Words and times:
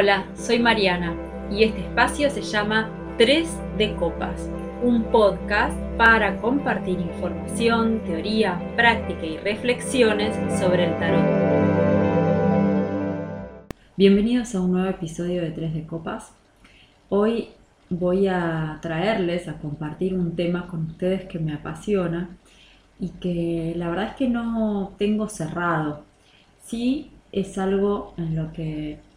Hola, 0.00 0.26
soy 0.36 0.60
Mariana 0.60 1.16
y 1.50 1.64
este 1.64 1.80
espacio 1.80 2.30
se 2.30 2.42
llama 2.42 2.88
3 3.18 3.48
de 3.78 3.96
Copas, 3.96 4.48
un 4.80 5.02
podcast 5.02 5.76
para 5.96 6.40
compartir 6.40 7.00
información, 7.00 7.98
teoría, 8.04 8.62
práctica 8.76 9.26
y 9.26 9.38
reflexiones 9.38 10.36
sobre 10.60 10.84
el 10.84 10.96
tarot. 11.00 11.24
Bienvenidos 13.96 14.54
a 14.54 14.60
un 14.60 14.70
nuevo 14.70 14.88
episodio 14.88 15.42
de 15.42 15.50
3 15.50 15.74
de 15.74 15.84
Copas. 15.84 16.30
Hoy 17.08 17.48
voy 17.90 18.28
a 18.28 18.78
traerles 18.80 19.48
a 19.48 19.58
compartir 19.58 20.14
un 20.14 20.36
tema 20.36 20.68
con 20.68 20.86
ustedes 20.86 21.24
que 21.24 21.40
me 21.40 21.54
apasiona 21.54 22.36
y 23.00 23.08
que 23.08 23.74
la 23.76 23.88
verdad 23.88 24.10
es 24.10 24.14
que 24.14 24.28
no 24.28 24.92
tengo 24.96 25.28
cerrado. 25.28 26.04
Sí 26.62 27.10
es 27.32 27.58
algo 27.58 28.14
en 28.16 28.36
lo 28.36 28.52
que 28.52 29.07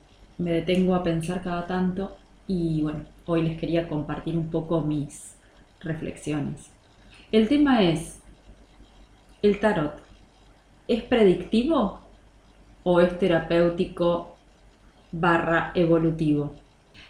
me 0.41 0.52
detengo 0.52 0.95
a 0.95 1.04
pensar 1.04 1.44
cada 1.44 1.68
tanto 1.68 2.18
y 2.48 2.82
bueno, 2.82 3.05
hoy 3.27 3.44
les 3.44 3.59
quería 3.59 3.88
compartir 3.88 4.36
un 4.36 4.49
poco 4.49 4.82
mis 4.82 5.36
reflexiones. 5.80 6.72
El 7.32 7.48
tema 7.48 7.84
es, 7.84 8.20
¿el 9.41 9.59
tarot 9.59 9.94
es 10.88 11.04
predictivo 11.04 12.02
o 12.84 12.99
es 12.99 13.18
terapéutico 13.20 14.35
barra 15.12 15.72
evolutivo? 15.76 16.55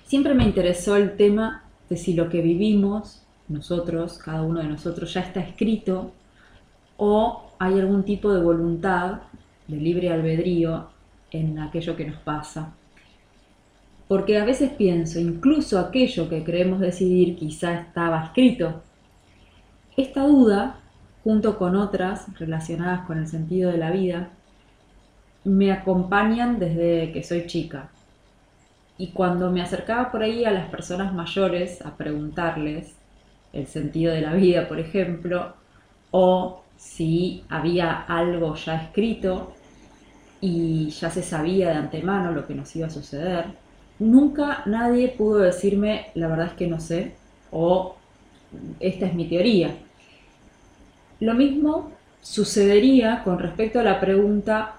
Siempre 0.04 0.34
me 0.34 0.44
interesó 0.44 0.98
el 0.98 1.16
tema 1.16 1.64
de 1.90 1.96
si 1.96 2.14
lo 2.14 2.30
que 2.30 2.42
vivimos, 2.42 3.24
nosotros, 3.48 4.18
cada 4.18 4.42
uno 4.42 4.60
de 4.60 4.68
nosotros, 4.68 5.14
ya 5.14 5.22
está 5.22 5.40
escrito 5.40 6.12
o 6.98 7.44
hay 7.60 7.80
algún 7.80 8.04
tipo 8.04 8.34
de 8.34 8.42
voluntad, 8.42 9.22
de 9.68 9.78
libre 9.78 10.12
albedrío 10.12 10.90
en 11.32 11.60
aquello 11.60 11.96
que 11.96 12.06
nos 12.06 12.20
pasa. 12.20 12.74
Porque 14.12 14.38
a 14.38 14.44
veces 14.44 14.72
pienso, 14.72 15.22
incluso 15.22 15.80
aquello 15.80 16.28
que 16.28 16.44
creemos 16.44 16.82
decidir 16.82 17.38
quizá 17.38 17.76
estaba 17.76 18.26
escrito. 18.26 18.84
Esta 19.96 20.28
duda, 20.28 20.82
junto 21.24 21.58
con 21.58 21.78
otras 21.78 22.26
relacionadas 22.38 23.06
con 23.08 23.20
el 23.20 23.28
sentido 23.30 23.72
de 23.72 23.78
la 23.78 23.90
vida, 23.90 24.28
me 25.46 25.72
acompañan 25.72 26.60
desde 26.60 27.14
que 27.14 27.24
soy 27.24 27.48
chica. 27.48 27.90
Y 28.98 29.12
cuando 29.12 29.50
me 29.50 29.62
acercaba 29.62 30.12
por 30.12 30.24
ahí 30.24 30.44
a 30.44 30.52
las 30.52 30.68
personas 30.68 31.14
mayores 31.14 31.82
a 31.86 31.96
preguntarles 31.96 32.94
el 33.54 33.66
sentido 33.66 34.14
de 34.14 34.20
la 34.20 34.34
vida, 34.34 34.68
por 34.68 34.82
ejemplo, 34.82 35.54
o 36.12 36.64
si 36.76 37.46
había 37.48 38.02
algo 38.02 38.56
ya 38.56 38.76
escrito 38.76 39.54
y 40.42 40.90
ya 40.90 41.10
se 41.10 41.24
sabía 41.24 41.70
de 41.70 41.76
antemano 41.76 42.34
lo 42.34 42.46
que 42.46 42.56
nos 42.56 42.76
iba 42.76 42.88
a 42.88 42.90
suceder, 42.90 43.61
nunca 44.02 44.64
nadie 44.66 45.10
pudo 45.10 45.40
decirme 45.40 46.08
la 46.16 46.28
verdad 46.28 46.48
es 46.48 46.54
que 46.54 46.68
no 46.68 46.80
sé 46.80 47.14
o 47.52 47.96
esta 48.80 49.06
es 49.06 49.14
mi 49.14 49.28
teoría. 49.28 49.76
Lo 51.20 51.34
mismo 51.36 51.92
sucedería 52.22 53.24
con 53.24 53.40
respecto 53.40 53.80
a 53.80 53.84
la 53.84 54.00
pregunta 54.00 54.76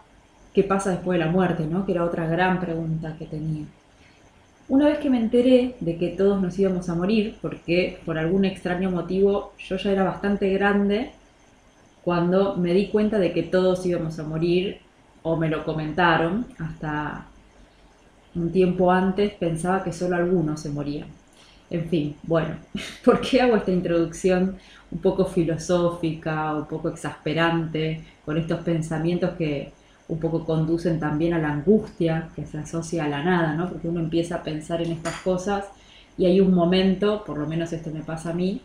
¿qué 0.52 0.64
pasa 0.64 0.90
después 0.90 1.18
de 1.18 1.24
la 1.24 1.30
muerte? 1.30 1.66
¿no? 1.66 1.86
que 1.86 1.92
era 1.92 2.04
otra 2.04 2.26
gran 2.26 2.60
pregunta 2.60 3.16
que 3.18 3.26
tenía. 3.26 3.64
Una 4.68 4.86
vez 4.86 4.98
que 4.98 5.10
me 5.10 5.18
enteré 5.18 5.76
de 5.80 5.96
que 5.96 6.08
todos 6.08 6.40
nos 6.40 6.58
íbamos 6.58 6.88
a 6.88 6.94
morir, 6.94 7.36
porque 7.42 7.98
por 8.06 8.16
algún 8.16 8.44
extraño 8.44 8.90
motivo 8.90 9.52
yo 9.58 9.76
ya 9.76 9.92
era 9.92 10.04
bastante 10.04 10.50
grande 10.50 11.10
cuando 12.04 12.56
me 12.56 12.72
di 12.72 12.88
cuenta 12.88 13.18
de 13.18 13.32
que 13.32 13.42
todos 13.42 13.84
íbamos 13.86 14.18
a 14.18 14.24
morir, 14.24 14.80
o 15.22 15.36
me 15.36 15.48
lo 15.48 15.64
comentaron, 15.64 16.46
hasta 16.58 17.26
un 18.34 18.50
tiempo 18.50 18.90
antes 18.90 19.32
pensaba 19.34 19.84
que 19.84 19.92
solo 19.92 20.16
algunos 20.16 20.60
se 20.60 20.70
morían. 20.70 21.08
En 21.70 21.88
fin, 21.88 22.16
bueno, 22.22 22.56
¿por 23.04 23.20
qué 23.20 23.40
hago 23.40 23.56
esta 23.56 23.70
introducción 23.70 24.56
un 24.90 24.98
poco 24.98 25.24
filosófica, 25.24 26.54
un 26.54 26.66
poco 26.66 26.88
exasperante, 26.90 28.04
con 28.24 28.36
estos 28.36 28.60
pensamientos 28.60 29.30
que 29.36 29.72
un 30.08 30.18
poco 30.18 30.44
conducen 30.44 31.00
también 31.00 31.32
a 31.32 31.38
la 31.38 31.50
angustia 31.50 32.28
que 32.36 32.44
se 32.44 32.58
asocia 32.58 33.04
a 33.04 33.08
la 33.08 33.22
nada, 33.22 33.54
¿no? 33.54 33.68
Porque 33.68 33.88
uno 33.88 34.00
empieza 34.00 34.36
a 34.36 34.42
pensar 34.42 34.82
en 34.82 34.92
estas 34.92 35.14
cosas 35.22 35.64
y 36.18 36.26
hay 36.26 36.40
un 36.40 36.52
momento, 36.52 37.24
por 37.24 37.38
lo 37.38 37.46
menos 37.46 37.72
esto 37.72 37.90
me 37.90 38.02
pasa 38.02 38.30
a 38.30 38.34
mí, 38.34 38.60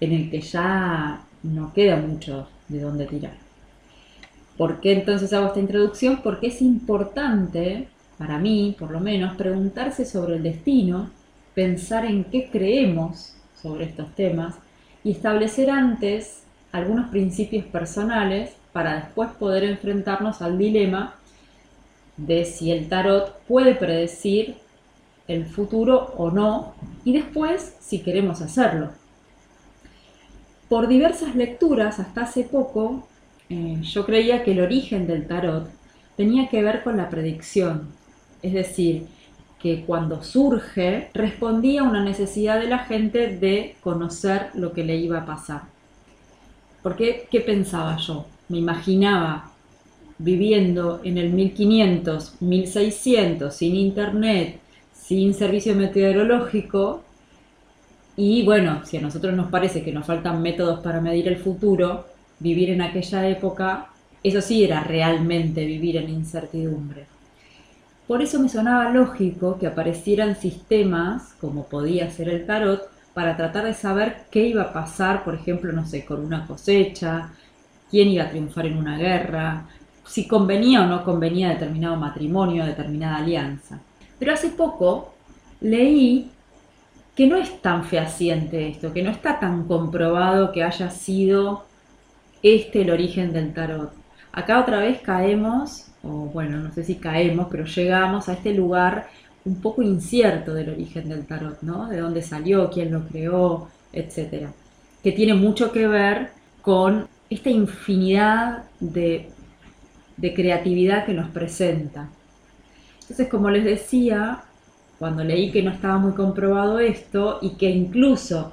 en 0.00 0.12
el 0.12 0.30
que 0.30 0.40
ya 0.40 1.24
no 1.42 1.72
queda 1.72 1.96
mucho 1.96 2.48
de 2.68 2.80
dónde 2.80 3.06
tirar. 3.06 3.34
¿Por 4.56 4.80
qué 4.80 4.92
entonces 4.92 5.32
hago 5.32 5.48
esta 5.48 5.60
introducción? 5.60 6.20
Porque 6.22 6.48
es 6.48 6.62
importante, 6.62 7.88
para 8.18 8.38
mí 8.38 8.74
por 8.78 8.90
lo 8.90 9.00
menos, 9.00 9.36
preguntarse 9.36 10.04
sobre 10.04 10.36
el 10.36 10.42
destino, 10.42 11.10
pensar 11.54 12.04
en 12.04 12.24
qué 12.24 12.50
creemos 12.50 13.34
sobre 13.60 13.84
estos 13.84 14.14
temas 14.14 14.54
y 15.04 15.12
establecer 15.12 15.70
antes 15.70 16.42
algunos 16.72 17.08
principios 17.08 17.64
personales 17.66 18.52
para 18.72 18.96
después 18.96 19.30
poder 19.30 19.64
enfrentarnos 19.64 20.42
al 20.42 20.58
dilema 20.58 21.14
de 22.16 22.44
si 22.44 22.70
el 22.70 22.88
tarot 22.88 23.38
puede 23.48 23.74
predecir 23.74 24.56
el 25.28 25.46
futuro 25.46 26.14
o 26.16 26.30
no 26.30 26.74
y 27.04 27.12
después 27.12 27.74
si 27.80 28.00
queremos 28.00 28.40
hacerlo. 28.40 28.90
Por 30.68 30.88
diversas 30.88 31.34
lecturas 31.34 31.98
hasta 32.00 32.22
hace 32.22 32.42
poco 32.42 33.06
eh, 33.48 33.78
yo 33.82 34.04
creía 34.04 34.42
que 34.42 34.52
el 34.52 34.60
origen 34.60 35.06
del 35.06 35.26
tarot 35.26 35.68
tenía 36.16 36.48
que 36.48 36.62
ver 36.62 36.82
con 36.82 36.96
la 36.96 37.08
predicción, 37.08 37.92
es 38.42 38.52
decir, 38.52 39.06
que 39.60 39.84
cuando 39.84 40.22
surge 40.22 41.10
respondía 41.14 41.80
a 41.80 41.88
una 41.88 42.04
necesidad 42.04 42.60
de 42.60 42.68
la 42.68 42.80
gente 42.80 43.36
de 43.36 43.76
conocer 43.80 44.50
lo 44.54 44.72
que 44.72 44.84
le 44.84 44.96
iba 44.96 45.20
a 45.20 45.26
pasar. 45.26 45.62
Porque, 46.82 47.26
¿qué 47.30 47.40
pensaba 47.40 47.96
yo? 47.96 48.26
me 48.48 48.58
imaginaba 48.58 49.50
viviendo 50.18 51.00
en 51.04 51.18
el 51.18 51.30
1500, 51.30 52.40
1600, 52.40 53.54
sin 53.54 53.74
internet, 53.74 54.60
sin 54.92 55.34
servicio 55.34 55.74
meteorológico, 55.74 57.02
y 58.16 58.44
bueno, 58.44 58.82
si 58.86 58.96
a 58.96 59.02
nosotros 59.02 59.34
nos 59.34 59.50
parece 59.50 59.82
que 59.82 59.92
nos 59.92 60.06
faltan 60.06 60.40
métodos 60.40 60.80
para 60.80 61.02
medir 61.02 61.28
el 61.28 61.36
futuro, 61.36 62.06
vivir 62.38 62.70
en 62.70 62.80
aquella 62.80 63.28
época, 63.28 63.88
eso 64.22 64.40
sí 64.40 64.64
era 64.64 64.82
realmente 64.82 65.66
vivir 65.66 65.98
en 65.98 66.08
incertidumbre. 66.08 67.04
Por 68.06 68.22
eso 68.22 68.38
me 68.38 68.48
sonaba 68.48 68.90
lógico 68.90 69.58
que 69.58 69.66
aparecieran 69.66 70.36
sistemas, 70.36 71.34
como 71.40 71.64
podía 71.64 72.10
ser 72.10 72.28
el 72.28 72.46
tarot, 72.46 72.88
para 73.14 73.36
tratar 73.36 73.64
de 73.64 73.74
saber 73.74 74.26
qué 74.30 74.46
iba 74.46 74.62
a 74.62 74.72
pasar, 74.72 75.24
por 75.24 75.34
ejemplo, 75.34 75.72
no 75.72 75.86
sé, 75.86 76.04
con 76.04 76.24
una 76.24 76.46
cosecha, 76.46 77.30
quién 77.90 78.08
iba 78.08 78.24
a 78.24 78.30
triunfar 78.30 78.66
en 78.66 78.76
una 78.76 78.96
guerra, 78.96 79.66
si 80.06 80.28
convenía 80.28 80.82
o 80.82 80.86
no 80.86 81.04
convenía 81.04 81.48
determinado 81.48 81.96
matrimonio, 81.96 82.64
determinada 82.64 83.16
alianza. 83.16 83.80
Pero 84.18 84.32
hace 84.32 84.50
poco 84.50 85.14
leí 85.60 86.30
que 87.16 87.26
no 87.26 87.36
es 87.36 87.60
tan 87.62 87.84
fehaciente 87.84 88.68
esto, 88.68 88.92
que 88.92 89.02
no 89.02 89.10
está 89.10 89.40
tan 89.40 89.64
comprobado 89.64 90.52
que 90.52 90.62
haya 90.62 90.90
sido 90.90 91.64
este 92.42 92.82
el 92.82 92.90
origen 92.90 93.32
del 93.32 93.52
tarot. 93.52 93.92
Acá 94.32 94.60
otra 94.60 94.80
vez 94.80 95.00
caemos, 95.00 95.86
o 96.06 96.30
bueno, 96.32 96.58
no 96.58 96.72
sé 96.72 96.84
si 96.84 96.96
caemos, 96.96 97.48
pero 97.50 97.64
llegamos 97.64 98.28
a 98.28 98.34
este 98.34 98.54
lugar 98.54 99.08
un 99.44 99.60
poco 99.60 99.82
incierto 99.82 100.54
del 100.54 100.70
origen 100.70 101.08
del 101.08 101.26
tarot, 101.26 101.62
¿no? 101.62 101.88
De 101.88 101.98
dónde 101.98 102.22
salió, 102.22 102.70
quién 102.70 102.92
lo 102.92 103.06
creó, 103.06 103.68
etcétera. 103.92 104.52
Que 105.02 105.12
tiene 105.12 105.34
mucho 105.34 105.72
que 105.72 105.86
ver 105.86 106.30
con 106.62 107.08
esta 107.30 107.50
infinidad 107.50 108.64
de, 108.80 109.30
creatividad 110.34 111.06
que 111.06 111.12
nos 111.12 111.30
presenta. 111.30 112.08
Entonces, 113.02 113.28
como 113.28 113.50
les 113.50 113.64
decía, 113.64 114.42
cuando 114.98 115.22
leí 115.22 115.52
que 115.52 115.62
no 115.62 115.70
estaba 115.70 115.98
muy 115.98 116.12
comprobado 116.12 116.80
esto 116.80 117.38
y 117.40 117.50
que 117.50 117.70
incluso 117.70 118.52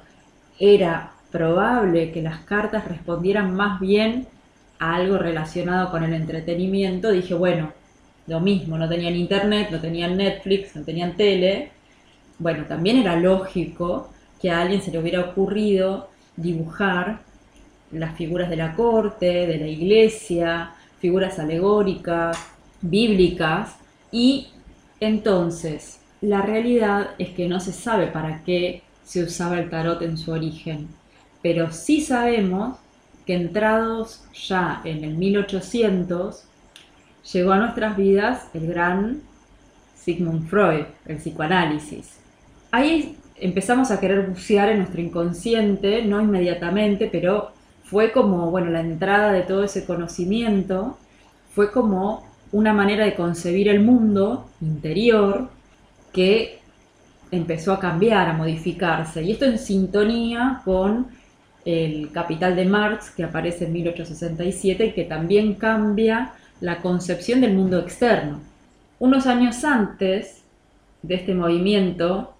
era 0.60 1.12
probable 1.32 2.12
que 2.12 2.22
las 2.22 2.40
cartas 2.40 2.86
respondieran 2.86 3.54
más 3.56 3.80
bien 3.80 4.28
algo 4.92 5.16
relacionado 5.16 5.90
con 5.90 6.02
el 6.04 6.12
entretenimiento, 6.12 7.10
dije, 7.10 7.34
bueno, 7.34 7.72
lo 8.26 8.40
mismo, 8.40 8.76
no 8.78 8.88
tenían 8.88 9.14
internet, 9.14 9.68
no 9.70 9.80
tenían 9.80 10.16
Netflix, 10.16 10.74
no 10.76 10.82
tenían 10.82 11.16
tele. 11.16 11.70
Bueno, 12.38 12.64
también 12.64 12.96
era 12.98 13.16
lógico 13.16 14.10
que 14.40 14.50
a 14.50 14.60
alguien 14.60 14.82
se 14.82 14.90
le 14.90 14.98
hubiera 14.98 15.20
ocurrido 15.20 16.08
dibujar 16.36 17.20
las 17.92 18.16
figuras 18.16 18.50
de 18.50 18.56
la 18.56 18.74
corte, 18.74 19.46
de 19.46 19.58
la 19.58 19.66
iglesia, 19.66 20.72
figuras 20.98 21.38
alegóricas, 21.38 22.36
bíblicas, 22.80 23.76
y 24.10 24.48
entonces 25.00 26.00
la 26.20 26.42
realidad 26.42 27.10
es 27.18 27.30
que 27.30 27.48
no 27.48 27.60
se 27.60 27.72
sabe 27.72 28.06
para 28.06 28.42
qué 28.42 28.82
se 29.04 29.22
usaba 29.22 29.58
el 29.58 29.68
tarot 29.70 30.00
en 30.02 30.16
su 30.16 30.32
origen, 30.32 30.88
pero 31.42 31.70
sí 31.70 32.00
sabemos 32.00 32.78
que 33.26 33.34
entrados 33.34 34.24
ya 34.32 34.80
en 34.84 35.04
el 35.04 35.14
1800 35.14 36.44
llegó 37.32 37.52
a 37.52 37.58
nuestras 37.58 37.96
vidas 37.96 38.48
el 38.54 38.66
gran 38.66 39.22
Sigmund 39.94 40.48
Freud, 40.48 40.84
el 41.06 41.16
psicoanálisis. 41.16 42.18
Ahí 42.70 43.16
empezamos 43.36 43.90
a 43.90 44.00
querer 44.00 44.26
bucear 44.26 44.68
en 44.68 44.78
nuestro 44.78 45.00
inconsciente, 45.00 46.04
no 46.04 46.20
inmediatamente, 46.20 47.08
pero 47.10 47.52
fue 47.84 48.12
como, 48.12 48.50
bueno, 48.50 48.70
la 48.70 48.80
entrada 48.80 49.32
de 49.32 49.42
todo 49.42 49.64
ese 49.64 49.84
conocimiento, 49.84 50.98
fue 51.54 51.70
como 51.70 52.26
una 52.52 52.72
manera 52.72 53.04
de 53.04 53.14
concebir 53.14 53.68
el 53.68 53.80
mundo 53.80 54.48
interior 54.60 55.48
que 56.12 56.60
empezó 57.30 57.72
a 57.72 57.80
cambiar, 57.80 58.28
a 58.28 58.32
modificarse. 58.32 59.22
Y 59.22 59.32
esto 59.32 59.44
en 59.44 59.58
sintonía 59.58 60.60
con 60.64 61.08
el 61.64 62.10
Capital 62.12 62.56
de 62.56 62.64
Marx, 62.64 63.10
que 63.10 63.24
aparece 63.24 63.66
en 63.66 63.72
1867 63.72 64.86
y 64.86 64.92
que 64.92 65.04
también 65.04 65.54
cambia 65.54 66.32
la 66.60 66.78
concepción 66.78 67.40
del 67.40 67.54
mundo 67.54 67.78
externo. 67.78 68.40
Unos 68.98 69.26
años 69.26 69.64
antes 69.64 70.44
de 71.02 71.14
este 71.14 71.34
movimiento, 71.34 72.34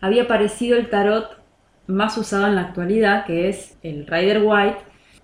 había 0.00 0.24
aparecido 0.24 0.76
el 0.76 0.90
tarot 0.90 1.40
más 1.86 2.16
usado 2.18 2.46
en 2.46 2.56
la 2.56 2.62
actualidad, 2.62 3.26
que 3.26 3.48
es 3.48 3.76
el 3.82 4.06
Rider 4.06 4.42
White, 4.42 4.78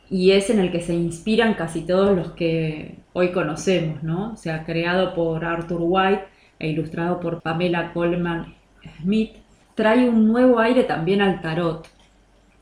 y 0.08 0.32
es 0.32 0.50
en 0.50 0.58
el 0.58 0.72
que 0.72 0.80
se 0.80 0.94
inspiran 0.94 1.54
casi 1.54 1.82
todos 1.82 2.16
los 2.16 2.32
que 2.32 2.96
hoy 3.12 3.30
conocemos, 3.30 4.02
¿no? 4.02 4.36
Se 4.36 4.50
ha 4.50 4.64
creado 4.64 5.14
por 5.14 5.44
Arthur 5.44 5.80
White 5.82 6.24
e 6.58 6.68
ilustrado 6.68 7.20
por 7.20 7.40
Pamela 7.40 7.92
Coleman 7.92 8.54
Smith. 9.00 9.32
Trae 9.74 10.08
un 10.08 10.26
nuevo 10.26 10.58
aire 10.58 10.84
también 10.84 11.20
al 11.20 11.40
tarot, 11.40 11.88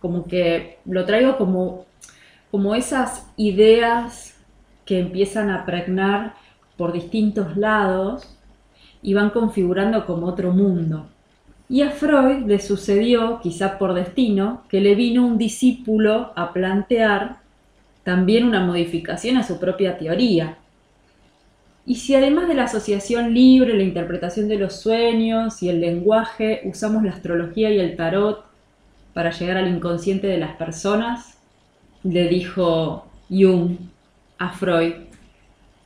como 0.00 0.24
que 0.26 0.78
lo 0.84 1.04
traigo 1.04 1.36
como, 1.36 1.86
como 2.50 2.74
esas 2.74 3.26
ideas 3.36 4.36
que 4.84 5.00
empiezan 5.00 5.50
a 5.50 5.66
pregnar 5.66 6.34
por 6.76 6.92
distintos 6.92 7.56
lados 7.56 8.36
y 9.02 9.14
van 9.14 9.30
configurando 9.30 10.06
como 10.06 10.26
otro 10.26 10.52
mundo. 10.52 11.06
Y 11.68 11.82
a 11.82 11.90
Freud 11.90 12.46
le 12.46 12.58
sucedió, 12.60 13.40
quizá 13.42 13.78
por 13.78 13.92
destino, 13.92 14.62
que 14.70 14.80
le 14.80 14.94
vino 14.94 15.26
un 15.26 15.36
discípulo 15.36 16.32
a 16.34 16.52
plantear 16.54 17.40
también 18.04 18.46
una 18.46 18.64
modificación 18.64 19.36
a 19.36 19.42
su 19.42 19.60
propia 19.60 19.98
teoría. 19.98 20.56
Y 21.84 21.96
si 21.96 22.14
además 22.14 22.48
de 22.48 22.54
la 22.54 22.64
asociación 22.64 23.34
libre, 23.34 23.74
la 23.74 23.82
interpretación 23.82 24.48
de 24.48 24.56
los 24.56 24.80
sueños 24.80 25.62
y 25.62 25.68
el 25.68 25.80
lenguaje, 25.80 26.62
usamos 26.64 27.02
la 27.02 27.10
astrología 27.12 27.70
y 27.70 27.78
el 27.78 27.96
tarot 27.96 28.47
para 29.14 29.31
llegar 29.31 29.56
al 29.56 29.69
inconsciente 29.69 30.26
de 30.26 30.38
las 30.38 30.56
personas, 30.56 31.38
le 32.02 32.28
dijo 32.28 33.06
Jung 33.28 33.76
a 34.38 34.50
Freud. 34.50 34.94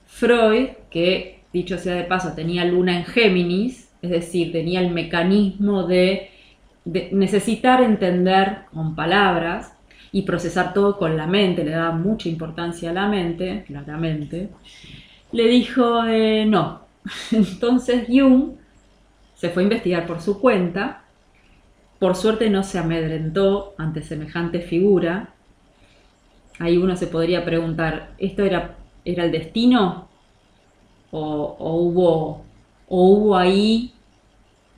Freud, 0.06 0.68
que 0.90 1.40
dicho 1.52 1.78
sea 1.78 1.94
de 1.94 2.04
paso 2.04 2.32
tenía 2.34 2.64
luna 2.64 2.96
en 2.96 3.04
Géminis, 3.04 3.90
es 4.02 4.10
decir, 4.10 4.52
tenía 4.52 4.80
el 4.80 4.90
mecanismo 4.90 5.84
de, 5.84 6.30
necesitar 6.84 7.80
entender 7.80 8.62
con 8.74 8.96
palabras 8.96 9.72
y 10.10 10.22
procesar 10.22 10.74
todo 10.74 10.98
con 10.98 11.16
la 11.16 11.28
mente, 11.28 11.64
le 11.64 11.70
daba 11.70 11.92
mucha 11.92 12.28
importancia 12.28 12.90
a 12.90 12.92
la 12.92 13.06
mente, 13.06 13.64
claramente, 13.66 14.48
le 15.30 15.46
dijo 15.46 16.04
eh, 16.04 16.44
no. 16.44 16.82
Entonces 17.32 18.06
Jung 18.08 18.54
se 19.34 19.50
fue 19.50 19.62
a 19.62 19.64
investigar 19.64 20.06
por 20.06 20.20
su 20.20 20.40
cuenta, 20.40 21.01
por 22.02 22.16
suerte 22.16 22.50
no 22.50 22.64
se 22.64 22.80
amedrentó 22.80 23.74
ante 23.78 24.02
semejante 24.02 24.58
figura. 24.58 25.28
Ahí 26.58 26.76
uno 26.76 26.96
se 26.96 27.06
podría 27.06 27.44
preguntar, 27.44 28.14
¿esto 28.18 28.42
era, 28.42 28.74
era 29.04 29.24
el 29.24 29.30
destino? 29.30 30.08
¿O, 31.12 31.56
hubo, 31.60 32.42
o 32.88 33.06
hubo 33.06 33.36
ahí 33.36 33.92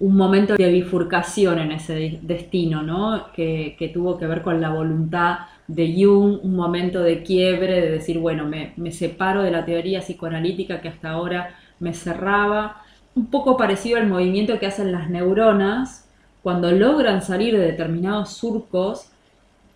un 0.00 0.15
momento 0.19 0.55
de 0.56 0.69
bifurcación 0.69 1.61
en 1.61 1.73
ese 1.73 2.19
destino, 2.21 2.82
¿no? 2.82 3.32
que, 3.35 3.91
tuvo 3.94 4.19
que 4.19 4.27
ver 4.27 4.43
con 4.43 4.61
la 4.61 4.69
voluntad 4.69 5.38
de 5.67 5.94
Jung, 5.97 6.41
un 6.43 6.55
momento 6.55 7.03
de 7.03 7.23
quiebre, 7.23 7.81
de 7.81 7.91
decir, 7.91 8.19
bueno, 8.19 8.44
me, 8.44 8.75
me, 8.77 8.93
separo 8.93 9.43
de 9.43 9.50
la 9.50 9.65
teoría 9.65 10.00
psicoanalítica 10.00 10.82
que 10.82 10.88
hasta 10.88 11.12
ahora 11.12 11.56
me 11.81 11.94
cerraba, 11.94 12.82
un 13.15 13.31
poco 13.31 13.56
parecido 13.56 13.97
al 13.97 14.09
movimiento 14.09 14.59
que 14.59 14.67
hacen 14.67 14.93
las 14.93 15.09
neuronas 15.09 16.04
cuando 16.44 16.70
logran 16.73 17.23
salir 17.23 17.56
de 17.56 17.64
determinados 17.64 18.35
surcos, 18.35 19.06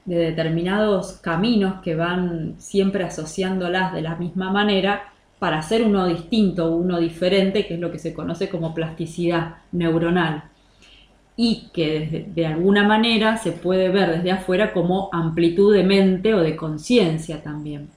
de 0.05 0.17
determinados 0.17 1.13
caminos 1.15 1.81
que 1.83 1.95
van 1.95 2.57
siempre 2.59 3.05
asociándolas 3.05 3.95
de 3.95 4.03
la 4.03 4.17
misma 4.17 4.53
manera, 4.53 5.15
para 5.39 5.61
hacer 5.61 5.83
uno 5.83 6.07
distinto, 6.07 6.71
uno 6.77 6.99
diferente, 6.99 7.67
que 7.67 7.75
es 7.75 7.81
lo 7.81 7.91
que 7.91 7.99
se 7.99 8.13
conoce 8.13 8.51
como 8.51 8.75
plasticidad 8.75 9.57
neuronal. 9.73 10.45
Y 11.39 11.71
que 11.73 12.27
de, 12.29 12.47
alguna 12.47 12.87
manera 12.87 13.39
se 13.39 13.53
puede 13.53 13.89
ver 13.89 14.17
desde 14.17 14.33
afuera 14.33 14.75
como 14.75 15.09
amplitud 15.11 15.75
de 15.75 15.85
mente 15.85 16.35
o 16.35 16.41
de 16.41 16.55
conciencia 16.55 17.43
también. 17.43 17.89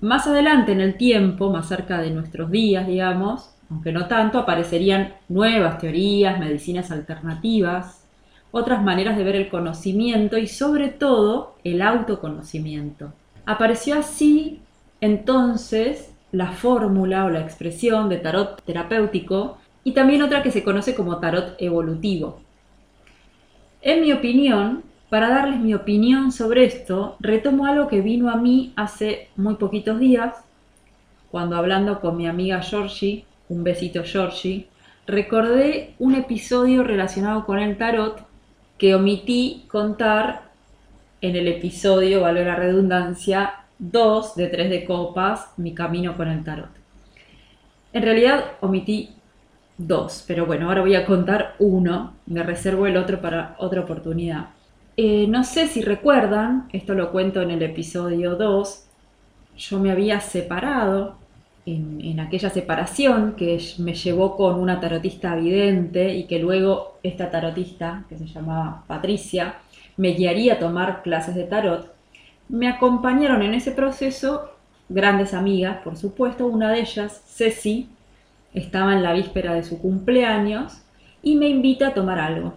Más 0.00 0.26
adelante 0.26 0.72
en 0.72 0.80
el 0.80 0.96
tiempo, 0.96 1.50
más 1.50 1.68
cerca 1.68 2.00
de 2.00 2.12
nuestros 2.12 2.50
días, 2.50 2.86
digamos, 2.86 3.50
aunque 3.70 3.92
no 3.92 4.06
tanto, 4.06 4.38
aparecerían 4.38 5.14
nuevas 5.28 5.78
teorías, 5.78 6.38
medicinas 6.38 6.90
alternativas, 6.90 8.04
otras 8.50 8.82
maneras 8.82 9.16
de 9.16 9.24
ver 9.24 9.36
el 9.36 9.48
conocimiento 9.48 10.38
y 10.38 10.46
sobre 10.46 10.88
todo 10.88 11.56
el 11.64 11.82
autoconocimiento. 11.82 13.12
Apareció 13.44 13.98
así 13.98 14.60
entonces 15.00 16.12
la 16.32 16.52
fórmula 16.52 17.24
o 17.24 17.30
la 17.30 17.40
expresión 17.40 18.08
de 18.08 18.18
tarot 18.18 18.62
terapéutico 18.62 19.58
y 19.84 19.92
también 19.92 20.22
otra 20.22 20.42
que 20.42 20.50
se 20.50 20.64
conoce 20.64 20.94
como 20.94 21.18
tarot 21.18 21.54
evolutivo. 21.58 22.40
En 23.82 24.00
mi 24.00 24.12
opinión, 24.12 24.82
para 25.10 25.28
darles 25.28 25.60
mi 25.60 25.74
opinión 25.74 26.32
sobre 26.32 26.64
esto, 26.64 27.16
retomo 27.20 27.66
algo 27.66 27.86
que 27.86 28.00
vino 28.00 28.30
a 28.30 28.36
mí 28.36 28.72
hace 28.74 29.28
muy 29.36 29.54
poquitos 29.54 30.00
días, 30.00 30.34
cuando 31.30 31.56
hablando 31.56 32.00
con 32.00 32.16
mi 32.16 32.26
amiga 32.26 32.60
Georgie, 32.62 33.24
un 33.48 33.64
besito 33.64 34.02
Georgie, 34.04 34.66
recordé 35.06 35.94
un 35.98 36.14
episodio 36.14 36.82
relacionado 36.82 37.44
con 37.44 37.58
el 37.58 37.76
tarot 37.76 38.26
que 38.78 38.94
omití 38.94 39.64
contar 39.68 40.42
en 41.20 41.36
el 41.36 41.48
episodio, 41.48 42.22
vale 42.22 42.44
la 42.44 42.56
redundancia, 42.56 43.64
dos 43.78 44.34
de 44.36 44.48
tres 44.48 44.70
de 44.70 44.84
copas, 44.84 45.52
mi 45.56 45.74
camino 45.74 46.16
con 46.16 46.28
el 46.28 46.44
tarot. 46.44 46.70
En 47.92 48.02
realidad 48.02 48.44
omití 48.60 49.10
dos, 49.78 50.24
pero 50.26 50.46
bueno, 50.46 50.68
ahora 50.68 50.82
voy 50.82 50.94
a 50.94 51.06
contar 51.06 51.54
uno, 51.58 52.14
me 52.26 52.42
reservo 52.42 52.86
el 52.86 52.96
otro 52.96 53.20
para 53.20 53.56
otra 53.58 53.80
oportunidad. 53.80 54.48
Eh, 54.96 55.26
no 55.28 55.44
sé 55.44 55.68
si 55.68 55.82
recuerdan, 55.82 56.68
esto 56.72 56.94
lo 56.94 57.12
cuento 57.12 57.42
en 57.42 57.50
el 57.50 57.62
episodio 57.62 58.36
2, 58.36 58.86
yo 59.56 59.78
me 59.78 59.90
había 59.90 60.20
separado 60.20 61.16
en, 61.66 62.20
aquella 62.20 62.48
separación 62.48 63.34
que 63.36 63.60
me 63.78 63.94
llevó 63.94 64.36
con 64.36 64.58
una 64.60 64.80
tarotista 64.80 65.34
vidente 65.34 66.14
y 66.14 66.24
que 66.24 66.38
luego 66.38 66.98
esta 67.02 67.30
tarotista, 67.30 68.04
que 68.08 68.16
se 68.16 68.26
llamaba 68.26 68.84
Patricia, 68.86 69.56
me 69.96 70.10
guiaría 70.10 70.54
a 70.54 70.58
tomar 70.58 71.02
clases 71.02 71.34
de 71.34 71.44
tarot 71.44 71.96
me 72.48 72.68
acompañaron 72.68 73.42
en 73.42 73.54
ese 73.54 73.72
proceso 73.72 74.50
grandes 74.88 75.34
amigas, 75.34 75.78
por 75.82 75.96
supuesto, 75.96 76.46
una 76.46 76.70
de 76.70 76.80
ellas, 76.80 77.22
Ceci, 77.26 77.88
estaba 78.54 78.92
en 78.92 79.02
la 79.02 79.12
víspera 79.12 79.54
de 79.54 79.64
su 79.64 79.80
cumpleaños 79.80 80.80
y 81.22 81.36
me 81.36 81.48
invita 81.48 81.88
a 81.88 81.94
tomar 81.94 82.18
algo. 82.18 82.54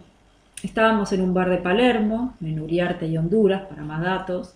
Estábamos 0.61 1.11
en 1.11 1.21
un 1.21 1.33
bar 1.33 1.49
de 1.49 1.57
Palermo, 1.57 2.35
en 2.41 2.59
Uriarte 2.59 3.07
y 3.07 3.17
Honduras, 3.17 3.63
para 3.63 3.83
más 3.83 4.01
datos, 4.01 4.53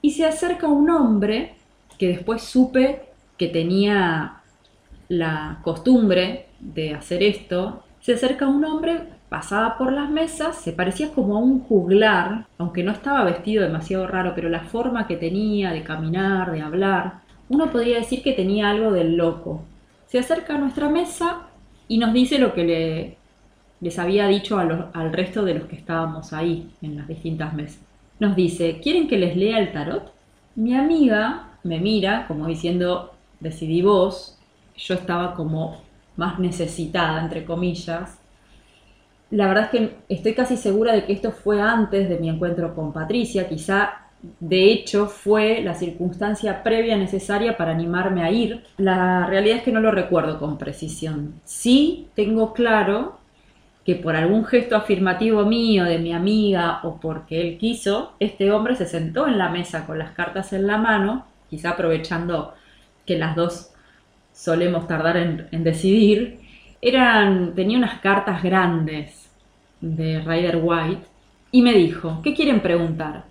y 0.00 0.12
se 0.12 0.24
acerca 0.24 0.66
un 0.68 0.88
hombre 0.88 1.54
que 1.98 2.08
después 2.08 2.42
supe 2.42 3.02
que 3.42 3.48
tenía 3.48 4.34
la 5.08 5.58
costumbre 5.64 6.46
de 6.60 6.94
hacer 6.94 7.24
esto, 7.24 7.82
se 8.00 8.14
acerca 8.14 8.46
un 8.46 8.64
hombre 8.64 9.00
pasaba 9.28 9.76
por 9.76 9.92
las 9.92 10.08
mesas, 10.08 10.58
se 10.58 10.70
parecía 10.72 11.10
como 11.10 11.34
a 11.34 11.40
un 11.40 11.58
juglar, 11.58 12.46
aunque 12.56 12.84
no 12.84 12.92
estaba 12.92 13.24
vestido 13.24 13.64
demasiado 13.64 14.06
raro, 14.06 14.32
pero 14.36 14.48
la 14.48 14.60
forma 14.60 15.08
que 15.08 15.16
tenía 15.16 15.72
de 15.72 15.82
caminar, 15.82 16.52
de 16.52 16.60
hablar, 16.60 17.22
uno 17.48 17.68
podría 17.72 17.96
decir 17.96 18.22
que 18.22 18.32
tenía 18.32 18.70
algo 18.70 18.92
del 18.92 19.16
loco. 19.16 19.64
Se 20.06 20.20
acerca 20.20 20.54
a 20.54 20.58
nuestra 20.58 20.88
mesa 20.88 21.48
y 21.88 21.98
nos 21.98 22.12
dice 22.12 22.38
lo 22.38 22.54
que 22.54 22.62
le, 22.62 23.16
les 23.80 23.98
había 23.98 24.28
dicho 24.28 24.56
al 24.56 25.12
resto 25.12 25.44
de 25.44 25.54
los 25.54 25.64
que 25.64 25.74
estábamos 25.74 26.32
ahí 26.32 26.70
en 26.80 26.96
las 26.96 27.08
distintas 27.08 27.54
mesas. 27.54 27.82
Nos 28.20 28.36
dice, 28.36 28.78
¿quieren 28.80 29.08
que 29.08 29.18
les 29.18 29.36
lea 29.36 29.58
el 29.58 29.72
tarot? 29.72 30.12
Mi 30.54 30.76
amiga 30.76 31.48
me 31.64 31.80
mira 31.80 32.26
como 32.28 32.46
diciendo, 32.46 33.12
decidí 33.42 33.82
vos, 33.82 34.38
yo 34.76 34.94
estaba 34.94 35.34
como 35.34 35.82
más 36.16 36.38
necesitada, 36.38 37.22
entre 37.22 37.44
comillas, 37.44 38.18
la 39.32 39.48
verdad 39.48 39.64
es 39.64 39.70
que 39.70 39.96
estoy 40.10 40.34
casi 40.34 40.58
segura 40.58 40.92
de 40.92 41.04
que 41.06 41.14
esto 41.14 41.32
fue 41.32 41.60
antes 41.60 42.08
de 42.08 42.18
mi 42.18 42.28
encuentro 42.28 42.74
con 42.74 42.92
Patricia, 42.92 43.48
quizá 43.48 44.02
de 44.40 44.70
hecho 44.70 45.06
fue 45.06 45.62
la 45.62 45.74
circunstancia 45.74 46.62
previa 46.62 46.96
necesaria 46.96 47.56
para 47.56 47.72
animarme 47.72 48.22
a 48.22 48.30
ir. 48.30 48.62
La 48.76 49.26
realidad 49.26 49.56
es 49.56 49.62
que 49.62 49.72
no 49.72 49.80
lo 49.80 49.90
recuerdo 49.90 50.38
con 50.38 50.58
precisión. 50.58 51.40
Sí 51.44 52.08
tengo 52.14 52.52
claro 52.52 53.18
que 53.86 53.96
por 53.96 54.14
algún 54.14 54.44
gesto 54.44 54.76
afirmativo 54.76 55.44
mío, 55.46 55.84
de 55.84 55.98
mi 55.98 56.12
amiga 56.12 56.80
o 56.84 57.00
porque 57.00 57.40
él 57.40 57.58
quiso, 57.58 58.12
este 58.20 58.52
hombre 58.52 58.76
se 58.76 58.86
sentó 58.86 59.26
en 59.26 59.38
la 59.38 59.48
mesa 59.48 59.86
con 59.86 59.98
las 59.98 60.12
cartas 60.12 60.52
en 60.52 60.66
la 60.66 60.76
mano, 60.76 61.24
quizá 61.50 61.70
aprovechando 61.70 62.52
que 63.06 63.18
las 63.18 63.36
dos 63.36 63.70
solemos 64.32 64.88
tardar 64.88 65.16
en, 65.16 65.64
decidir, 65.64 66.40
eran, 66.80 67.54
tenía 67.54 67.78
unas 67.78 68.00
cartas 68.00 68.42
grandes 68.42 69.30
de 69.80 70.20
Rider 70.20 70.58
White 70.62 71.02
y 71.50 71.62
me 71.62 71.74
dijo, 71.74 72.20
¿qué 72.22 72.34
quieren 72.34 72.60
preguntar? 72.60 73.24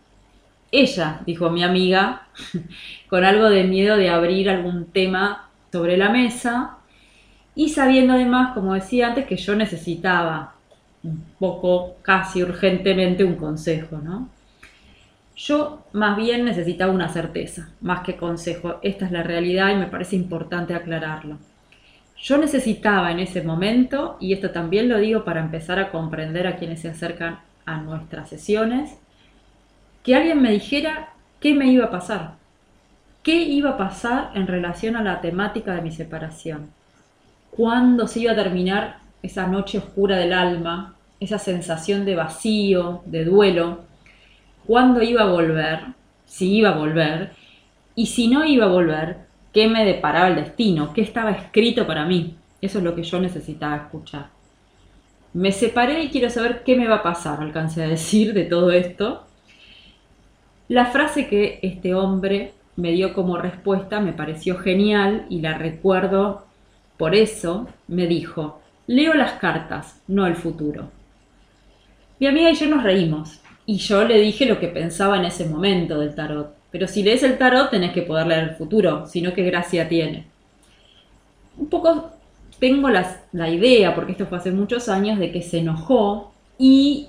Ella, 0.72 1.22
dijo 1.26 1.50
mi 1.50 1.64
amiga, 1.64 2.28
con 3.10 3.26
algo 3.26 3.50
de 3.50 3.64
miedo 3.64 3.98
de 3.98 4.10
abrir 4.10 4.50
algún 4.50 4.86
tema 4.86 5.50
sobre 5.72 5.98
la 5.98 6.10
mesa 6.10 6.78
y 7.56 7.70
sabiendo 7.70 8.14
además, 8.14 8.54
como 8.54 8.74
decía 8.74 9.08
antes, 9.08 9.26
que 9.26 9.38
yo 9.38 9.56
necesitaba 9.56 10.54
un 11.04 11.24
poco, 11.40 11.96
casi 12.02 12.44
urgentemente, 12.44 13.24
un 13.24 13.36
consejo, 13.36 13.98
¿no? 13.98 14.30
Yo 15.44 15.80
más 15.94 16.18
bien 16.18 16.46
necesitaba 16.46 16.94
una 16.94 17.10
certeza, 17.10 17.70
más 17.82 18.02
que 18.02 18.16
consejo. 18.16 18.76
Esta 18.84 19.06
es 19.06 19.12
la 19.12 19.24
realidad 19.24 19.72
y 19.72 19.76
me 19.76 19.88
parece 19.88 20.16
importante 20.16 20.76
aclararlo. 20.76 21.40
Yo 22.16 22.38
necesitaba 22.38 23.12
en 23.12 23.20
ese 23.20 23.42
momento, 23.42 24.18
y 24.20 24.34
esto 24.34 24.52
también 24.52 24.88
lo 24.88 25.00
digo 25.00 25.24
para 25.24 25.40
empezar 25.40 25.80
a 25.80 25.90
comprender 25.90 26.46
a 26.46 26.58
quienes 26.58 26.82
se 26.82 26.90
acercan 26.90 27.40
a 27.66 27.78
nuestras 27.78 28.30
sesiones, 28.30 28.92
que 30.04 30.14
alguien 30.14 30.44
me 30.44 30.52
dijera 30.52 31.10
qué 31.40 31.56
me 31.56 31.72
iba 31.72 31.86
a 31.86 31.92
pasar, 31.92 32.34
qué 33.24 33.42
iba 33.42 33.72
a 33.72 33.78
pasar 33.78 34.30
en 34.36 34.46
relación 34.46 34.96
a 34.96 35.02
la 35.02 35.22
temática 35.22 35.74
de 35.74 35.82
mi 35.82 35.92
separación, 35.92 36.70
cuándo 37.50 38.08
se 38.08 38.20
iba 38.20 38.34
a 38.34 38.36
terminar 38.36 39.00
esa 39.24 39.48
noche 39.48 39.80
oscura 39.80 40.18
del 40.18 40.34
alma, 40.34 40.94
esa 41.20 41.40
sensación 41.40 42.06
de 42.06 42.14
vacío, 42.14 43.02
de 43.08 43.26
duelo, 43.26 43.91
cuándo 44.66 45.02
iba 45.02 45.24
a 45.24 45.32
volver, 45.32 45.80
si 46.26 46.56
iba 46.58 46.70
a 46.70 46.78
volver, 46.78 47.32
y 47.96 48.08
si 48.08 48.28
no 48.28 48.46
iba 48.46 48.66
a 48.66 48.70
volver, 48.70 49.18
qué 49.54 49.68
me 49.68 49.86
deparaba 49.86 50.30
el 50.30 50.36
destino, 50.36 50.94
qué 50.94 51.02
estaba 51.02 51.32
escrito 51.32 51.86
para 51.86 52.06
mí. 52.06 52.36
Eso 52.62 52.78
es 52.78 52.84
lo 52.84 52.96
que 52.96 53.04
yo 53.04 53.20
necesitaba 53.20 53.76
escuchar. 53.76 54.28
Me 55.34 55.52
separé 55.52 56.04
y 56.04 56.10
quiero 56.10 56.30
saber 56.30 56.64
qué 56.64 56.76
me 56.76 56.88
va 56.88 56.98
a 56.98 57.04
pasar, 57.04 57.42
alcancé 57.42 57.84
a 57.84 57.88
decir 57.88 58.34
de 58.34 58.44
todo 58.44 58.72
esto. 58.72 59.24
La 60.68 60.86
frase 60.86 61.28
que 61.28 61.60
este 61.62 61.94
hombre 61.96 62.54
me 62.76 62.92
dio 62.92 63.14
como 63.14 63.38
respuesta 63.38 64.00
me 64.00 64.14
pareció 64.14 64.58
genial 64.58 65.26
y 65.30 65.42
la 65.42 65.58
recuerdo 65.58 66.46
por 66.98 67.16
eso. 67.16 67.68
Me 67.88 68.08
dijo, 68.08 68.62
leo 68.88 69.14
las 69.14 69.34
cartas, 69.34 70.02
no 70.08 70.28
el 70.28 70.36
futuro. 70.36 70.90
Mi 72.20 72.28
amiga 72.28 72.52
y 72.52 72.56
yo 72.56 72.68
nos 72.68 72.84
reímos 72.84 73.41
y 73.66 73.78
yo 73.78 74.04
le 74.04 74.20
dije 74.20 74.46
lo 74.46 74.60
que 74.60 74.68
pensaba 74.68 75.18
en 75.18 75.26
ese 75.26 75.46
momento 75.46 76.00
del 76.00 76.16
tarot. 76.16 76.54
Pero 76.72 76.88
si 76.88 77.04
lees 77.04 77.24
el 77.24 77.38
tarot 77.38 77.70
tenés 77.70 77.92
que 77.92 78.02
poder 78.02 78.28
leer 78.28 78.44
el 78.44 78.56
futuro, 78.56 79.06
sino 79.06 79.34
qué 79.34 79.44
gracia 79.44 79.88
tiene. 79.88 80.26
Un 81.58 81.68
poco 81.68 82.12
tengo 82.60 82.90
la 82.90 83.50
idea, 83.50 83.96
porque 83.96 84.14
esto 84.14 84.28
fue 84.28 84.38
hace 84.38 84.52
muchos 84.52 84.88
años, 84.88 85.20
de 85.20 85.32
que 85.32 85.42
se 85.42 85.60
enojó 85.60 86.32
y 86.58 87.08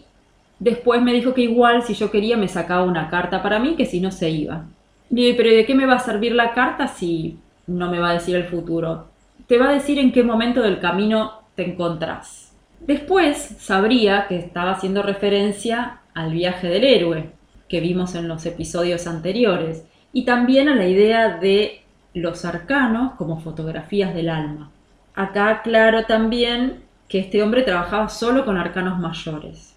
después 0.58 1.02
me 1.02 1.12
dijo 1.12 1.34
que 1.34 1.42
igual 1.42 1.82
si 1.82 1.94
yo 1.94 2.10
quería 2.10 2.36
me 2.36 2.48
sacaba 2.48 2.84
una 2.84 3.10
carta 3.10 3.42
para 3.42 3.58
mí, 3.58 3.74
que 3.76 3.86
si 3.86 4.00
no 4.00 4.10
se 4.10 4.30
iba. 4.30 4.64
dije, 5.10 5.34
pero 5.34 5.50
¿de 5.50 5.66
qué 5.66 5.74
me 5.74 5.86
va 5.86 5.94
a 5.94 6.00
servir 6.00 6.32
la 6.32 6.54
carta 6.54 6.88
si 6.88 7.38
no 7.66 7.90
me 7.90 7.98
va 7.98 8.10
a 8.10 8.14
decir 8.14 8.34
el 8.34 8.44
futuro? 8.44 9.08
Te 9.46 9.58
va 9.58 9.68
a 9.68 9.74
decir 9.74 9.98
en 9.98 10.12
qué 10.12 10.22
momento 10.22 10.62
del 10.62 10.80
camino 10.80 11.42
te 11.54 11.70
encontrás. 11.70 12.52
Después 12.80 13.36
sabría 13.58 14.26
que 14.28 14.36
estaba 14.36 14.72
haciendo 14.72 15.02
referencia 15.02 16.00
al 16.14 16.32
viaje 16.32 16.68
del 16.68 16.84
héroe 16.84 17.30
que 17.68 17.80
vimos 17.80 18.14
en 18.14 18.28
los 18.28 18.44
episodios 18.46 19.06
anteriores 19.06 19.84
y 20.12 20.24
también 20.24 20.68
a 20.68 20.74
la 20.74 20.86
idea 20.86 21.38
de 21.38 21.82
los 22.14 22.44
arcanos 22.44 23.14
como 23.14 23.40
fotografías 23.40 24.14
del 24.14 24.28
alma. 24.28 24.70
Acá 25.14 25.62
claro 25.62 26.04
también 26.04 26.82
que 27.08 27.18
este 27.18 27.42
hombre 27.42 27.62
trabajaba 27.62 28.08
solo 28.08 28.44
con 28.44 28.56
arcanos 28.56 28.98
mayores. 28.98 29.74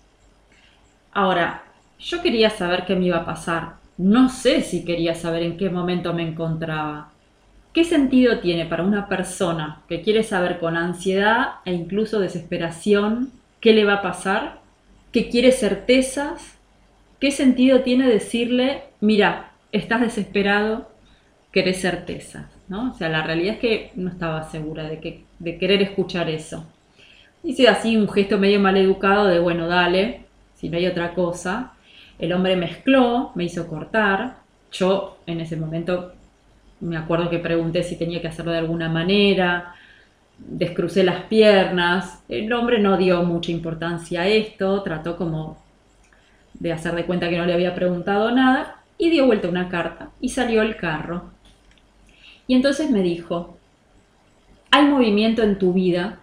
Ahora, 1.13 1.63
yo 1.99 2.21
quería 2.21 2.49
saber 2.49 2.85
qué 2.85 2.95
me 2.95 3.05
iba 3.05 3.17
a 3.17 3.25
pasar. 3.25 3.75
No 3.97 4.27
sé 4.29 4.61
si 4.61 4.83
quería 4.83 5.15
saber 5.15 5.43
en 5.43 5.57
qué 5.57 5.69
momento 5.69 6.13
me 6.13 6.27
encontraba. 6.27 7.11
¿Qué 7.73 7.83
sentido 7.83 8.39
tiene 8.39 8.65
para 8.65 8.83
una 8.83 9.07
persona 9.07 9.81
que 9.87 10.01
quiere 10.01 10.23
saber 10.23 10.59
con 10.59 10.77
ansiedad 10.77 11.55
e 11.63 11.73
incluso 11.73 12.19
desesperación 12.19 13.31
qué 13.59 13.73
le 13.73 13.85
va 13.85 13.95
a 13.95 14.01
pasar 14.01 14.64
que 15.15 15.29
quiere 15.29 15.53
certezas, 15.53 16.57
¿qué 17.21 17.31
sentido 17.31 17.83
tiene 17.83 18.05
decirle, 18.09 18.83
mira, 18.99 19.53
estás 19.71 20.01
desesperado, 20.01 20.91
querés 21.53 21.79
certezas? 21.79 22.47
¿no? 22.67 22.91
O 22.91 22.93
sea, 22.95 23.07
la 23.07 23.23
realidad 23.23 23.53
es 23.53 23.59
que 23.61 23.91
no 23.95 24.09
estaba 24.09 24.43
segura 24.51 24.83
de, 24.89 24.99
que, 24.99 25.23
de 25.39 25.57
querer 25.57 25.81
escuchar 25.81 26.29
eso. 26.29 26.65
Hice 27.45 27.69
así 27.69 27.95
un 27.95 28.09
gesto 28.09 28.37
medio 28.37 28.59
mal 28.59 28.75
educado 28.75 29.27
de, 29.27 29.39
bueno, 29.39 29.69
dale, 29.69 30.25
si 30.55 30.67
no 30.67 30.75
hay 30.75 30.85
otra 30.85 31.13
cosa. 31.13 31.71
El 32.19 32.33
hombre 32.33 32.57
mezcló, 32.57 33.31
me 33.35 33.45
hizo 33.45 33.69
cortar. 33.69 34.39
Yo 34.73 35.19
en 35.27 35.39
ese 35.39 35.55
momento 35.55 36.11
me 36.81 36.97
acuerdo 36.97 37.29
que 37.29 37.39
pregunté 37.39 37.83
si 37.83 37.97
tenía 37.97 38.19
que 38.19 38.27
hacerlo 38.27 38.51
de 38.51 38.57
alguna 38.57 38.89
manera 38.89 39.75
descrucé 40.37 41.03
las 41.03 41.23
piernas. 41.23 42.23
El 42.29 42.51
hombre 42.53 42.79
no 42.79 42.97
dio 42.97 43.23
mucha 43.23 43.51
importancia 43.51 44.21
a 44.21 44.27
esto, 44.27 44.81
trató 44.83 45.17
como 45.17 45.57
de 46.53 46.71
hacer 46.71 46.95
de 46.95 47.05
cuenta 47.05 47.29
que 47.29 47.37
no 47.37 47.45
le 47.45 47.53
había 47.53 47.75
preguntado 47.75 48.31
nada 48.31 48.81
y 48.97 49.09
dio 49.09 49.25
vuelta 49.25 49.49
una 49.49 49.69
carta 49.69 50.09
y 50.21 50.29
salió 50.29 50.61
el 50.61 50.77
carro. 50.77 51.31
Y 52.47 52.55
entonces 52.55 52.89
me 52.91 53.01
dijo, 53.01 53.57
hay 54.71 54.85
movimiento 54.85 55.43
en 55.43 55.57
tu 55.57 55.73
vida 55.73 56.19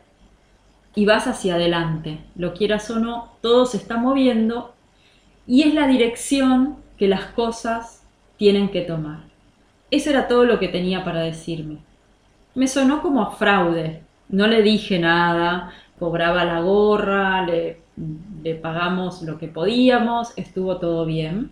y 0.95 1.05
vas 1.07 1.27
hacia 1.27 1.55
adelante, 1.55 2.19
lo 2.37 2.55
quieras 2.55 2.91
o 2.91 2.99
no, 2.99 3.33
todo 3.41 3.67
se 3.67 3.79
está 3.79 3.97
moviendo 3.97 4.75
y 5.47 5.63
es 5.63 5.75
la 5.75 5.87
dirección 5.87 6.77
que 6.99 7.09
las 7.09 7.25
cosas 7.27 8.05
tienen 8.37 8.69
que 8.69 8.83
tomar. 8.83 9.21
Eso 9.91 10.11
era 10.11 10.29
todo 10.29 10.45
lo 10.45 10.59
que 10.59 10.69
tenía 10.69 11.05
para 11.05 11.21
decirme. 11.21 11.79
Me 12.55 12.69
sonó 12.69 13.01
como 13.03 13.23
a 13.23 13.31
fraude. 13.33 14.03
No 14.29 14.47
le 14.47 14.63
dije 14.63 14.99
nada, 14.99 15.73
cobraba 15.99 16.45
la 16.45 16.61
gorra, 16.61 17.47
le, 17.47 17.81
pagamos 18.61 19.23
lo 19.23 19.39
que 19.39 19.49
podíamos, 19.49 20.33
estuvo 20.37 20.77
todo 20.79 21.07
bien. 21.07 21.51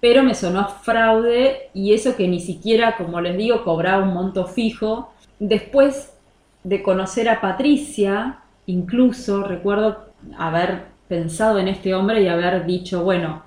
Pero 0.00 0.22
me 0.22 0.34
sonó 0.34 0.60
a 0.60 0.68
fraude 0.68 1.70
y 1.74 1.92
eso 1.92 2.16
que 2.16 2.28
ni 2.28 2.40
siquiera, 2.40 2.96
como 2.96 3.20
les 3.20 3.36
digo, 3.36 3.64
cobraba 3.64 4.04
un 4.04 4.14
monto 4.14 4.46
fijo. 4.46 5.12
Después 5.38 6.14
de 6.62 6.82
conocer 6.82 7.28
a 7.28 7.40
Patricia, 7.40 8.40
incluso 8.66 9.42
recuerdo 9.42 10.08
haber 10.36 10.86
pensado 11.08 11.58
en 11.58 11.68
este 11.68 11.94
hombre 11.94 12.22
y 12.22 12.28
haber 12.28 12.66
dicho, 12.66 13.02
bueno, 13.02 13.42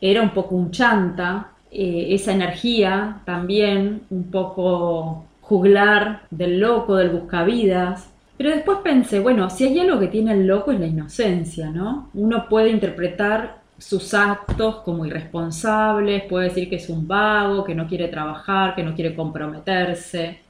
era 0.00 0.22
un 0.22 0.30
poco 0.30 0.54
un 0.54 0.70
chanta, 0.70 1.52
eh, 1.70 2.08
esa 2.10 2.32
energía 2.32 3.20
también 3.24 4.02
un 4.10 4.30
poco 4.30 5.24
juglar 5.52 6.22
del 6.30 6.60
loco, 6.60 6.96
del 6.96 7.10
buscavidas. 7.10 8.10
Pero 8.38 8.48
después 8.48 8.78
pensé, 8.82 9.20
bueno, 9.20 9.50
si 9.50 9.64
hay 9.64 9.78
algo 9.80 10.00
que 10.00 10.08
tiene 10.08 10.32
el 10.32 10.46
loco 10.46 10.72
es 10.72 10.80
la 10.80 10.86
inocencia, 10.86 11.68
¿no? 11.68 12.08
Uno 12.14 12.48
puede 12.48 12.70
interpretar 12.70 13.60
sus 13.76 14.14
actos 14.14 14.76
como 14.76 15.04
irresponsables, 15.04 16.24
puede 16.24 16.48
decir 16.48 16.70
que 16.70 16.76
es 16.76 16.88
un 16.88 17.06
vago, 17.06 17.64
que 17.64 17.74
no 17.74 17.86
quiere 17.86 18.08
trabajar, 18.08 18.74
que 18.74 18.82
no 18.82 18.94
quiere 18.94 19.14
comprometerse, 19.14 20.40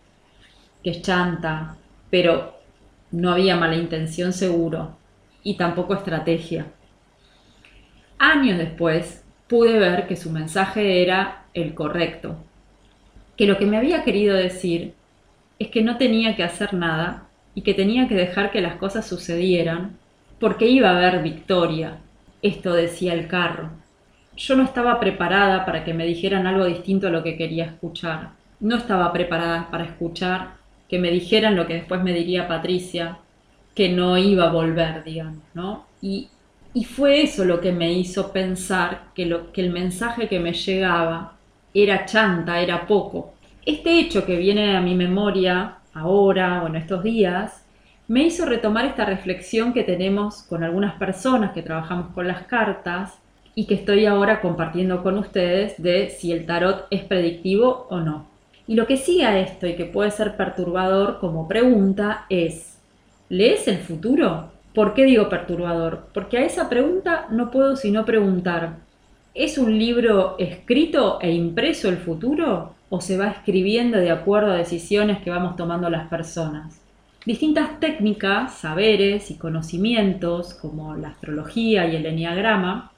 que 0.85 0.91
es 0.91 1.03
chanta, 1.03 1.75
pero 2.09 2.55
no 3.11 3.33
había 3.33 3.57
mala 3.57 3.75
intención 3.75 4.33
seguro 4.33 4.97
y 5.43 5.57
tampoco 5.57 5.95
estrategia. 5.95 6.67
Años 8.19 8.57
después 8.57 9.25
pude 9.49 9.81
ver 9.81 10.07
que 10.07 10.15
su 10.15 10.31
mensaje 10.31 11.03
era 11.03 11.47
el 11.55 11.75
correcto, 11.75 12.37
que 13.37 13.47
lo 13.47 13.59
que 13.59 13.67
me 13.67 13.77
había 13.79 14.05
querido 14.05 14.37
decir 14.37 14.95
es 15.59 15.69
que 15.71 15.83
no 15.83 15.97
tenía 15.99 16.37
que 16.37 16.45
hacer 16.45 16.75
nada 16.75 17.31
y 17.55 17.63
que 17.63 17.75
tenía 17.75 18.09
que 18.09 18.15
dejar 18.15 18.51
que 18.51 18.61
las 18.61 18.77
cosas 18.77 19.07
sucedieran 19.07 19.99
porque 20.39 20.69
iba 20.69 20.91
a 20.91 20.97
haber 20.97 21.23
victoria. 21.23 22.03
Esto 22.43 22.73
decía 22.75 23.15
el 23.15 23.29
carro. 23.29 23.71
Yo 24.37 24.57
no 24.57 24.65
estaba 24.65 24.99
preparada 25.01 25.65
para 25.65 25.85
que 25.85 25.95
me 25.95 26.07
dijeran 26.07 26.47
algo 26.47 26.65
distinto 26.67 27.07
a 27.09 27.11
lo 27.11 27.23
que 27.23 27.37
quería 27.37 27.67
escuchar. 27.67 28.33
No 28.61 28.77
estaba 28.77 29.13
preparada 29.13 29.71
para 29.71 29.85
escuchar 29.85 30.57
que 30.89 30.99
me 30.99 31.11
dijeran 31.11 31.57
lo 31.57 31.67
que 31.67 31.75
después 31.75 32.03
me 32.03 32.13
diría 32.15 32.49
Patricia, 32.49 33.19
que 33.75 33.89
no 33.91 34.19
iba 34.19 34.47
a 34.47 34.53
volver, 34.53 35.05
digamos, 35.05 35.45
¿no? 35.55 35.87
Y 36.01 36.31
Y 36.75 36.85
fue 36.85 37.23
eso 37.23 37.45
lo 37.45 37.61
que 37.61 37.73
me 37.73 37.93
hizo 37.93 38.33
pensar 38.33 39.13
que, 39.15 39.27
lo, 39.27 39.53
que 39.53 39.61
el 39.63 39.71
mensaje 39.71 40.29
que 40.29 40.41
me 40.41 40.53
llegaba 40.55 41.39
era 41.75 42.05
chanta, 42.05 42.61
era 42.61 42.87
poco. 42.87 43.35
Este 43.65 43.99
hecho 43.99 44.27
que 44.27 44.37
viene 44.37 44.77
a 44.77 44.81
mi 44.81 44.95
memoria 44.95 45.77
ahora 45.95 46.63
o 46.63 46.67
en 46.67 46.77
estos 46.77 47.03
días 47.03 47.63
me 48.09 48.25
hizo 48.25 48.45
retomar 48.45 48.85
esta 48.85 49.05
reflexión 49.05 49.73
que 49.73 49.85
tenemos 49.85 50.43
con 50.43 50.65
algunas 50.65 50.95
personas 50.95 51.53
que 51.53 51.63
trabajamos 51.63 52.13
con 52.13 52.27
las 52.27 52.43
cartas 52.43 53.19
y 53.55 53.67
que 53.67 53.75
estoy 53.75 54.07
ahora 54.07 54.41
compartiendo 54.41 55.03
con 55.03 55.19
ustedes 55.19 55.81
de 55.83 56.11
si 56.11 56.33
el 56.33 56.47
tarot 56.47 56.87
es 56.91 57.05
predictivo 57.05 57.87
o 57.91 58.01
no. 58.01 58.27
Y 58.67 58.75
lo 58.75 58.87
que 58.87 58.97
sigue 58.97 59.25
a 59.25 59.39
esto 59.39 59.67
y 59.67 59.75
que 59.77 59.85
puede 59.85 60.11
ser 60.11 60.37
perturbador 60.37 61.19
como 61.21 61.49
pregunta 61.49 62.27
es, 62.29 62.79
¿lees 63.29 63.69
el 63.69 63.79
futuro? 63.79 64.51
¿Por 64.75 64.95
qué 64.95 65.05
digo 65.05 65.29
perturbador? 65.29 66.07
Porque 66.15 66.39
a 66.39 66.45
esa 66.45 66.69
pregunta 66.69 67.27
no 67.31 67.51
puedo 67.51 67.77
sino 67.77 68.05
preguntar, 68.05 68.77
¿es 69.35 69.57
un 69.57 69.79
libro 69.79 70.37
escrito 70.39 71.19
e 71.21 71.33
impreso 71.33 71.89
el 71.89 71.97
futuro 71.97 72.75
o 72.91 73.01
se 73.01 73.17
va 73.17 73.29
escribiendo 73.29 73.99
de 73.99 74.11
acuerdo 74.11 74.53
a 74.53 74.57
decisiones 74.57 75.23
que 75.23 75.31
vamos 75.31 75.57
tomando 75.57 75.89
las 75.89 76.09
personas? 76.09 76.81
Distintas 77.25 77.81
técnicas, 77.81 78.55
saberes 78.55 79.31
y 79.31 79.37
conocimientos 79.37 80.55
como 80.55 80.97
la 80.97 81.09
astrología 81.09 81.87
y 81.87 81.97
el 81.97 82.05
enneagrama 82.05 82.91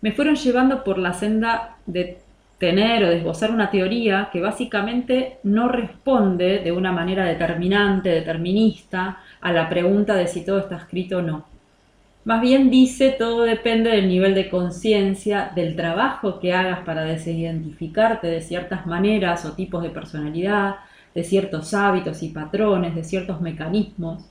me 0.00 0.12
fueron 0.12 0.36
llevando 0.36 0.82
por 0.82 0.98
la 0.98 1.12
senda 1.12 1.76
de 1.84 2.18
tener 2.58 3.04
o 3.04 3.08
de 3.08 3.18
esbozar 3.18 3.50
una 3.50 3.70
teoría 3.70 4.28
que 4.32 4.40
básicamente 4.40 5.38
no 5.42 5.68
responde 5.68 6.60
de 6.60 6.72
una 6.72 6.92
manera 6.92 7.24
determinante, 7.24 8.10
determinista, 8.10 9.20
a 9.40 9.52
la 9.52 9.68
pregunta 9.68 10.14
de 10.14 10.26
si 10.26 10.44
todo 10.44 10.60
está 10.60 10.76
escrito 10.76 11.18
o 11.18 11.22
no. 11.22 11.44
Más 12.24 12.42
bien 12.42 12.70
dice 12.70 13.10
todo 13.18 13.42
depende 13.42 13.90
del 13.90 14.08
nivel 14.08 14.34
de 14.34 14.50
conciencia, 14.50 15.52
del 15.54 15.74
trabajo 15.74 16.38
que 16.38 16.52
hagas 16.52 16.80
para 16.80 17.02
desidentificarte 17.04 18.26
de 18.26 18.42
ciertas 18.42 18.86
maneras 18.86 19.44
o 19.46 19.52
tipos 19.52 19.82
de 19.82 19.90
personalidad, 19.90 20.76
de 21.14 21.24
ciertos 21.24 21.72
hábitos 21.74 22.22
y 22.22 22.28
patrones, 22.28 22.94
de 22.94 23.04
ciertos 23.04 23.40
mecanismos, 23.40 24.24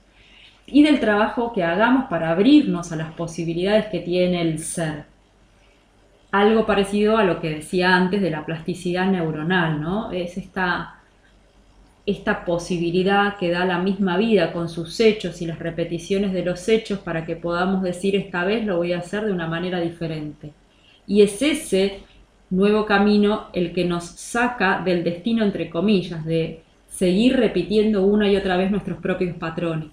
y 0.66 0.82
del 0.84 1.00
trabajo 1.00 1.52
que 1.52 1.64
hagamos 1.64 2.08
para 2.08 2.30
abrirnos 2.30 2.92
a 2.92 2.96
las 2.96 3.12
posibilidades 3.12 3.86
que 3.86 4.00
tiene 4.00 4.42
el 4.42 4.60
ser 4.60 5.04
algo 6.30 6.66
parecido 6.66 7.16
a 7.16 7.24
lo 7.24 7.40
que 7.40 7.50
decía 7.50 7.96
antes 7.96 8.22
de 8.22 8.30
la 8.30 8.46
plasticidad 8.46 9.06
neuronal, 9.10 9.80
¿no? 9.80 10.12
Es 10.12 10.36
esta, 10.36 10.99
esta 12.10 12.44
posibilidad 12.44 13.36
que 13.36 13.50
da 13.50 13.64
la 13.64 13.78
misma 13.78 14.16
vida 14.16 14.52
con 14.52 14.68
sus 14.68 14.98
hechos 15.00 15.40
y 15.42 15.46
las 15.46 15.58
repeticiones 15.58 16.32
de 16.32 16.44
los 16.44 16.68
hechos 16.68 16.98
para 16.98 17.24
que 17.24 17.36
podamos 17.36 17.82
decir 17.82 18.16
esta 18.16 18.44
vez 18.44 18.64
lo 18.64 18.76
voy 18.76 18.92
a 18.92 18.98
hacer 18.98 19.24
de 19.24 19.32
una 19.32 19.46
manera 19.46 19.80
diferente. 19.80 20.52
Y 21.06 21.22
es 21.22 21.40
ese 21.42 22.00
nuevo 22.50 22.84
camino 22.86 23.46
el 23.52 23.72
que 23.72 23.84
nos 23.84 24.04
saca 24.04 24.82
del 24.84 25.04
destino, 25.04 25.44
entre 25.44 25.70
comillas, 25.70 26.24
de 26.24 26.62
seguir 26.88 27.36
repitiendo 27.36 28.04
una 28.04 28.30
y 28.30 28.36
otra 28.36 28.56
vez 28.56 28.70
nuestros 28.70 28.98
propios 28.98 29.36
patrones. 29.36 29.90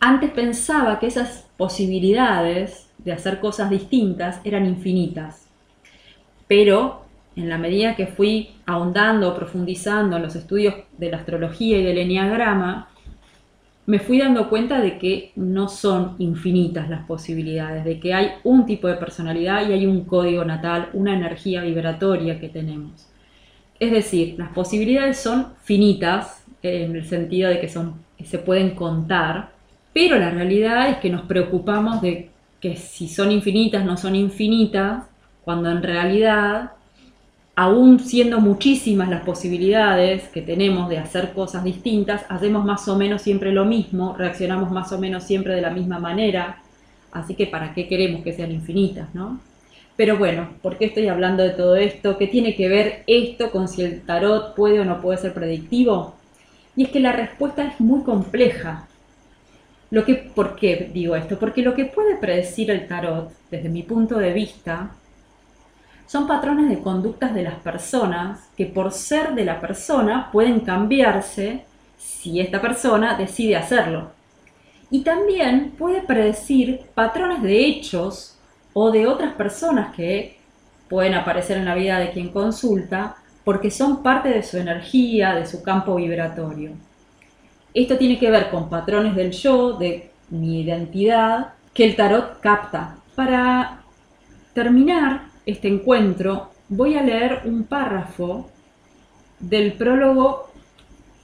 Antes 0.00 0.30
pensaba 0.30 0.98
que 0.98 1.06
esas 1.06 1.46
posibilidades 1.56 2.88
de 2.98 3.12
hacer 3.12 3.40
cosas 3.40 3.70
distintas 3.70 4.40
eran 4.44 4.66
infinitas. 4.66 5.46
Pero 6.48 7.05
en 7.36 7.48
la 7.48 7.58
medida 7.58 7.94
que 7.94 8.06
fui 8.06 8.50
ahondando, 8.64 9.36
profundizando 9.36 10.16
en 10.16 10.22
los 10.22 10.34
estudios 10.34 10.74
de 10.96 11.10
la 11.10 11.18
astrología 11.18 11.78
y 11.78 11.84
del 11.84 11.98
enneagrama, 11.98 12.88
me 13.84 14.00
fui 14.00 14.18
dando 14.18 14.48
cuenta 14.48 14.80
de 14.80 14.98
que 14.98 15.32
no 15.36 15.68
son 15.68 16.16
infinitas 16.18 16.88
las 16.88 17.04
posibilidades, 17.06 17.84
de 17.84 18.00
que 18.00 18.14
hay 18.14 18.30
un 18.42 18.66
tipo 18.66 18.88
de 18.88 18.96
personalidad 18.96 19.68
y 19.68 19.72
hay 19.72 19.86
un 19.86 20.04
código 20.04 20.44
natal, 20.44 20.88
una 20.92 21.14
energía 21.14 21.62
vibratoria 21.62 22.40
que 22.40 22.48
tenemos. 22.48 23.06
Es 23.78 23.92
decir, 23.92 24.34
las 24.38 24.48
posibilidades 24.50 25.18
son 25.18 25.48
finitas 25.62 26.44
en 26.62 26.96
el 26.96 27.04
sentido 27.04 27.48
de 27.50 27.60
que 27.60 27.68
son, 27.68 27.94
se 28.24 28.38
pueden 28.38 28.70
contar, 28.70 29.50
pero 29.92 30.18
la 30.18 30.30
realidad 30.30 30.88
es 30.88 30.96
que 30.96 31.10
nos 31.10 31.22
preocupamos 31.22 32.00
de 32.02 32.30
que 32.60 32.76
si 32.76 33.08
son 33.08 33.30
infinitas 33.30 33.84
no 33.84 33.96
son 33.96 34.16
infinitas, 34.16 35.04
cuando 35.44 35.70
en 35.70 35.82
realidad, 35.82 36.72
aún 37.56 38.00
siendo 38.00 38.38
muchísimas 38.38 39.08
las 39.08 39.22
posibilidades 39.22 40.28
que 40.28 40.42
tenemos 40.42 40.90
de 40.90 40.98
hacer 40.98 41.32
cosas 41.32 41.64
distintas, 41.64 42.26
hacemos 42.28 42.66
más 42.66 42.86
o 42.86 42.96
menos 42.96 43.22
siempre 43.22 43.50
lo 43.50 43.64
mismo, 43.64 44.14
reaccionamos 44.16 44.70
más 44.70 44.92
o 44.92 44.98
menos 44.98 45.24
siempre 45.24 45.54
de 45.54 45.62
la 45.62 45.70
misma 45.70 45.98
manera, 45.98 46.58
así 47.12 47.34
que 47.34 47.46
¿para 47.46 47.72
qué 47.72 47.88
queremos 47.88 48.22
que 48.22 48.34
sean 48.34 48.52
infinitas, 48.52 49.14
no? 49.14 49.40
Pero 49.96 50.18
bueno, 50.18 50.50
¿por 50.60 50.76
qué 50.76 50.84
estoy 50.84 51.08
hablando 51.08 51.42
de 51.42 51.50
todo 51.50 51.76
esto? 51.76 52.18
¿Qué 52.18 52.26
tiene 52.26 52.54
que 52.54 52.68
ver 52.68 53.02
esto 53.06 53.50
con 53.50 53.66
si 53.66 53.80
el 53.82 54.02
tarot 54.02 54.54
puede 54.54 54.80
o 54.80 54.84
no 54.84 55.00
puede 55.00 55.16
ser 55.16 55.32
predictivo? 55.32 56.14
Y 56.76 56.84
es 56.84 56.90
que 56.90 57.00
la 57.00 57.12
respuesta 57.12 57.66
es 57.66 57.80
muy 57.80 58.02
compleja. 58.02 58.86
Lo 59.90 60.04
que, 60.04 60.16
¿Por 60.16 60.56
qué 60.56 60.90
digo 60.92 61.16
esto? 61.16 61.38
Porque 61.38 61.62
lo 61.62 61.74
que 61.74 61.86
puede 61.86 62.16
predecir 62.16 62.70
el 62.70 62.86
tarot, 62.86 63.32
desde 63.50 63.70
mi 63.70 63.82
punto 63.82 64.18
de 64.18 64.34
vista, 64.34 64.90
son 66.06 66.26
patrones 66.26 66.68
de 66.68 66.80
conductas 66.80 67.34
de 67.34 67.42
las 67.42 67.54
personas 67.56 68.48
que 68.56 68.66
por 68.66 68.92
ser 68.92 69.34
de 69.34 69.44
la 69.44 69.60
persona 69.60 70.30
pueden 70.30 70.60
cambiarse 70.60 71.64
si 71.98 72.40
esta 72.40 72.60
persona 72.60 73.16
decide 73.16 73.56
hacerlo. 73.56 74.10
Y 74.90 75.02
también 75.02 75.72
puede 75.76 76.02
predecir 76.02 76.82
patrones 76.94 77.42
de 77.42 77.66
hechos 77.66 78.38
o 78.72 78.92
de 78.92 79.06
otras 79.06 79.34
personas 79.34 79.94
que 79.94 80.38
pueden 80.88 81.14
aparecer 81.14 81.56
en 81.56 81.64
la 81.64 81.74
vida 81.74 81.98
de 81.98 82.10
quien 82.10 82.28
consulta 82.28 83.16
porque 83.42 83.70
son 83.70 84.02
parte 84.02 84.28
de 84.28 84.42
su 84.42 84.58
energía, 84.58 85.34
de 85.34 85.46
su 85.46 85.62
campo 85.62 85.96
vibratorio. 85.96 86.72
Esto 87.74 87.96
tiene 87.96 88.18
que 88.18 88.30
ver 88.30 88.50
con 88.50 88.68
patrones 88.68 89.14
del 89.14 89.32
yo, 89.32 89.72
de 89.74 90.10
mi 90.30 90.62
identidad, 90.62 91.54
que 91.74 91.84
el 91.84 91.96
tarot 91.96 92.40
capta. 92.40 92.96
Para 93.14 93.82
terminar 94.54 95.35
este 95.46 95.68
encuentro, 95.68 96.50
voy 96.68 96.96
a 96.96 97.02
leer 97.02 97.42
un 97.44 97.64
párrafo 97.64 98.50
del 99.38 99.72
prólogo 99.72 100.50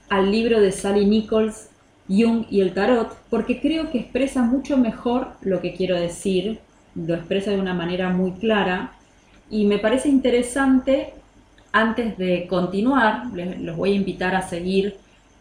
al 0.09 0.31
libro 0.31 0.61
de 0.61 0.71
Sally 0.71 1.05
Nichols, 1.05 1.69
Jung 2.07 2.45
y 2.49 2.61
el 2.61 2.73
tarot, 2.73 3.15
porque 3.29 3.59
creo 3.59 3.91
que 3.91 3.99
expresa 3.99 4.41
mucho 4.41 4.77
mejor 4.77 5.33
lo 5.41 5.61
que 5.61 5.73
quiero 5.73 5.99
decir, 5.99 6.59
lo 6.95 7.15
expresa 7.15 7.51
de 7.51 7.59
una 7.59 7.73
manera 7.73 8.09
muy 8.09 8.31
clara 8.33 8.93
y 9.49 9.65
me 9.65 9.79
parece 9.79 10.09
interesante, 10.09 11.13
antes 11.71 12.17
de 12.17 12.47
continuar, 12.47 13.27
los 13.33 13.75
voy 13.75 13.93
a 13.93 13.95
invitar 13.95 14.35
a 14.35 14.47
seguir 14.47 14.97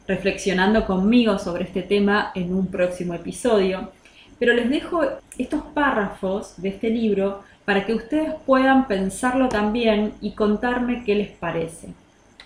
reflexionando 0.07 0.87
conmigo 0.87 1.39
sobre 1.39 1.65
este 1.65 1.83
tema 1.83 2.33
en 2.35 2.55
un 2.55 2.67
próximo 2.67 3.15
episodio. 3.15 3.91
Pero 4.39 4.55
les 4.55 4.69
dejo 4.69 5.03
estos 5.39 5.63
párrafos 5.75 6.61
de 6.61 6.71
este 6.71 6.91
libro 6.91 7.43
para 7.65 7.87
que 7.87 7.95
ustedes 7.95 8.35
puedan 8.47 8.89
pensarlo 8.89 9.49
también 9.49 10.15
y 10.21 10.33
contarme 10.33 11.05
qué 11.05 11.15
les 11.15 11.31
parece. 11.31 11.89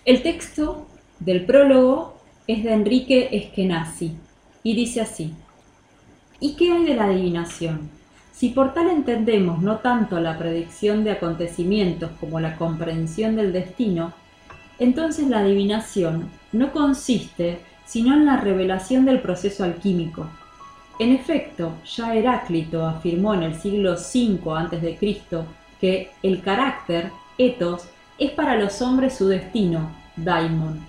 El 0.04 0.22
texto 0.22 0.86
del 1.20 1.44
prólogo 1.44 2.20
es 2.46 2.62
de 2.62 2.72
Enrique 2.72 3.28
Eskenazi 3.32 4.16
y 4.62 4.74
dice 4.76 5.00
así: 5.00 5.34
¿Y 6.38 6.54
qué 6.56 6.72
hay 6.72 6.84
de 6.84 6.94
la 6.94 7.04
adivinación? 7.04 7.90
Si 8.32 8.50
por 8.50 8.74
tal 8.74 8.90
entendemos 8.90 9.62
no 9.62 9.78
tanto 9.78 10.20
la 10.20 10.36
predicción 10.36 11.04
de 11.04 11.12
acontecimientos 11.12 12.10
como 12.20 12.38
la 12.38 12.56
comprensión 12.56 13.34
del 13.34 13.52
destino, 13.52 14.12
entonces 14.78 15.28
la 15.28 15.38
adivinación 15.38 16.28
no 16.52 16.70
consiste 16.72 17.60
sino 17.86 18.14
en 18.14 18.26
la 18.26 18.36
revelación 18.36 19.06
del 19.06 19.20
proceso 19.20 19.64
alquímico. 19.64 20.28
En 20.98 21.12
efecto, 21.12 21.74
ya 21.84 22.14
Heráclito 22.14 22.86
afirmó 22.86 23.34
en 23.34 23.42
el 23.42 23.54
siglo 23.54 23.92
V 23.92 24.40
a.C. 24.50 24.98
que 25.78 26.10
el 26.22 26.40
carácter, 26.40 27.10
ethos, 27.36 27.88
es 28.18 28.30
para 28.30 28.56
los 28.56 28.80
hombres 28.80 29.14
su 29.14 29.28
destino, 29.28 29.90
daimon. 30.16 30.80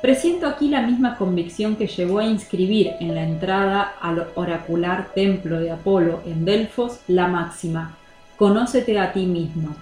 Presiento 0.00 0.48
aquí 0.48 0.68
la 0.68 0.82
misma 0.82 1.16
convicción 1.16 1.76
que 1.76 1.86
llevó 1.86 2.18
a 2.18 2.24
inscribir 2.24 2.94
en 2.98 3.14
la 3.14 3.22
entrada 3.22 3.94
al 4.00 4.26
oracular 4.34 5.12
templo 5.14 5.60
de 5.60 5.70
Apolo 5.70 6.20
en 6.26 6.44
Delfos 6.44 6.98
la 7.06 7.28
máxima, 7.28 7.96
conócete 8.36 8.98
a 8.98 9.12
ti 9.12 9.26
mismo. 9.26 9.76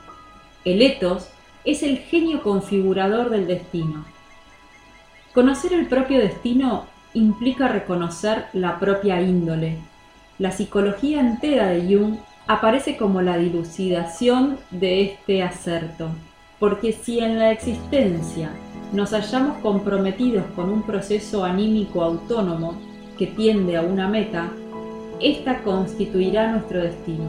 El 0.67 0.83
ethos 0.83 1.31
es 1.65 1.83
el 1.83 1.97
genio 1.97 2.43
configurador 2.43 3.31
del 3.31 3.47
destino. 3.47 4.05
Conocer 5.33 5.73
el 5.73 5.87
propio 5.87 6.19
destino 6.19 6.85
implica 7.15 7.69
reconocer 7.69 8.47
la 8.53 8.79
propia 8.79 9.21
índole. 9.21 9.77
La 10.39 10.53
psicología 10.53 11.21
entera 11.21 11.69
de 11.69 11.83
Jung 11.95 12.17
aparece 12.47 12.97
como 12.97 13.21
la 13.23 13.37
dilucidación 13.37 14.59
de 14.71 15.03
este 15.03 15.43
acerto, 15.43 16.09
porque 16.59 16.93
si 16.93 17.21
en 17.21 17.39
la 17.39 17.51
existencia 17.51 18.51
nos 18.93 19.11
hallamos 19.11 19.59
comprometidos 19.59 20.45
con 20.57 20.71
un 20.71 20.83
proceso 20.83 21.45
anímico 21.45 22.03
autónomo 22.03 22.75
que 23.19 23.27
tiende 23.27 23.77
a 23.77 23.83
una 23.83 24.09
meta, 24.09 24.51
esta 25.21 25.63
constituirá 25.63 26.51
nuestro 26.53 26.83
destino. 26.83 27.25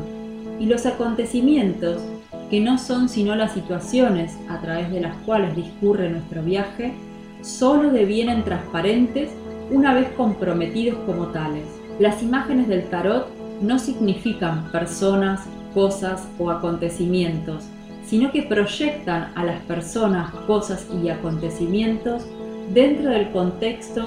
Y 0.60 0.65
los 0.65 0.86
acontecimientos, 0.86 2.02
que 2.50 2.60
no 2.60 2.78
son 2.78 3.10
sino 3.10 3.36
las 3.36 3.54
situaciones 3.54 4.38
a 4.50 4.60
través 4.62 4.91
de 4.91 5.02
las 5.02 5.15
cuales 5.17 5.56
discurre 5.56 6.10
nuestro 6.10 6.41
viaje, 6.41 6.94
solo 7.41 7.91
devienen 7.91 8.44
transparentes 8.44 9.32
una 9.72 9.94
vez 9.94 10.10
comprometidos 10.18 11.00
como 11.06 11.28
tales. 11.28 11.66
Las 11.98 12.22
imágenes 12.22 12.68
del 12.68 12.84
tarot 12.90 13.28
no 13.62 13.80
significan 13.80 14.70
personas, 14.72 15.42
cosas 15.74 16.28
o 16.38 16.52
acontecimientos, 16.52 17.64
sino 18.06 18.32
que 18.32 18.44
proyectan 18.44 19.32
a 19.36 19.46
las 19.46 19.62
personas, 19.62 20.32
cosas 20.46 20.86
y 21.02 21.10
acontecimientos 21.10 22.26
dentro 22.74 23.10
del 23.10 23.32
contexto 23.32 24.06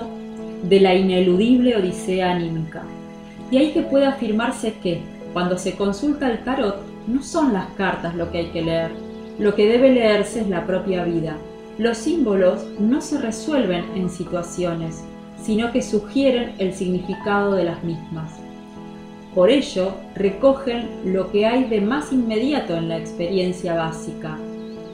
de 0.65 0.81
la 0.81 0.95
ineludible 0.95 1.77
odisea 1.77 2.33
anímica. 2.33 2.83
Y 3.51 3.57
ahí 3.57 3.73
que 3.73 3.83
puede 3.83 4.07
afirmarse 4.07 4.75
que, 4.83 5.03
cuando 5.33 5.57
se 5.57 5.75
consulta 5.77 6.31
el 6.31 6.45
tarot, 6.45 6.77
no 7.07 7.23
son 7.23 7.53
las 7.53 7.67
cartas 7.75 8.15
lo 8.15 8.31
que 8.31 8.39
hay 8.39 8.47
que 8.47 8.63
leer, 8.63 8.91
lo 9.39 9.55
que 9.55 9.67
debe 9.67 9.93
leerse 9.93 10.41
es 10.41 10.49
la 10.49 10.67
propia 10.67 11.05
vida. 11.05 11.37
Los 11.79 11.99
símbolos 11.99 12.67
no 12.79 13.01
se 13.01 13.19
resuelven 13.19 13.85
en 13.95 14.09
situaciones, 14.09 15.03
sino 15.45 15.73
que 15.73 15.83
sugieren 15.83 16.53
el 16.59 16.73
significado 16.73 17.53
de 17.53 17.65
las 17.65 17.85
mismas. 17.85 18.41
Por 19.35 19.51
ello, 19.51 19.95
recogen 20.15 20.89
lo 21.05 21.31
que 21.31 21.45
hay 21.47 21.65
de 21.65 21.81
más 21.81 22.13
inmediato 22.13 22.77
en 22.77 22.89
la 22.89 22.99
experiencia 22.99 23.75
básica, 23.75 24.39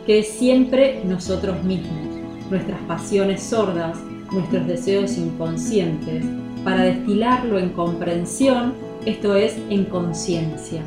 que 0.07 0.21
es 0.21 0.29
siempre 0.29 1.03
nosotros 1.05 1.63
mismos, 1.63 2.09
nuestras 2.51 2.81
pasiones 2.83 3.43
sordas, 3.43 3.99
nuestros 4.33 4.67
deseos 4.67 5.19
inconscientes, 5.19 6.25
para 6.65 6.85
destilarlo 6.85 7.59
en 7.59 7.71
comprensión, 7.71 8.75
esto 9.05 9.35
es, 9.35 9.57
en 9.69 9.85
conciencia. 9.85 10.83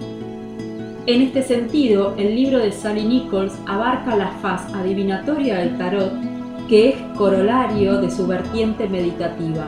En 1.06 1.22
este 1.22 1.44
sentido, 1.44 2.16
el 2.18 2.36
libro 2.36 2.60
de 2.60 2.72
Sally 2.72 3.04
Nichols 3.04 3.54
abarca 3.66 4.16
la 4.16 4.30
faz 4.42 4.74
adivinatoria 4.74 5.58
del 5.58 5.78
tarot, 5.78 6.33
que 6.68 6.90
es 6.90 6.96
corolario 7.18 8.00
de 8.00 8.10
su 8.10 8.28
vertiente 8.28 8.88
meditativa. 8.88 9.66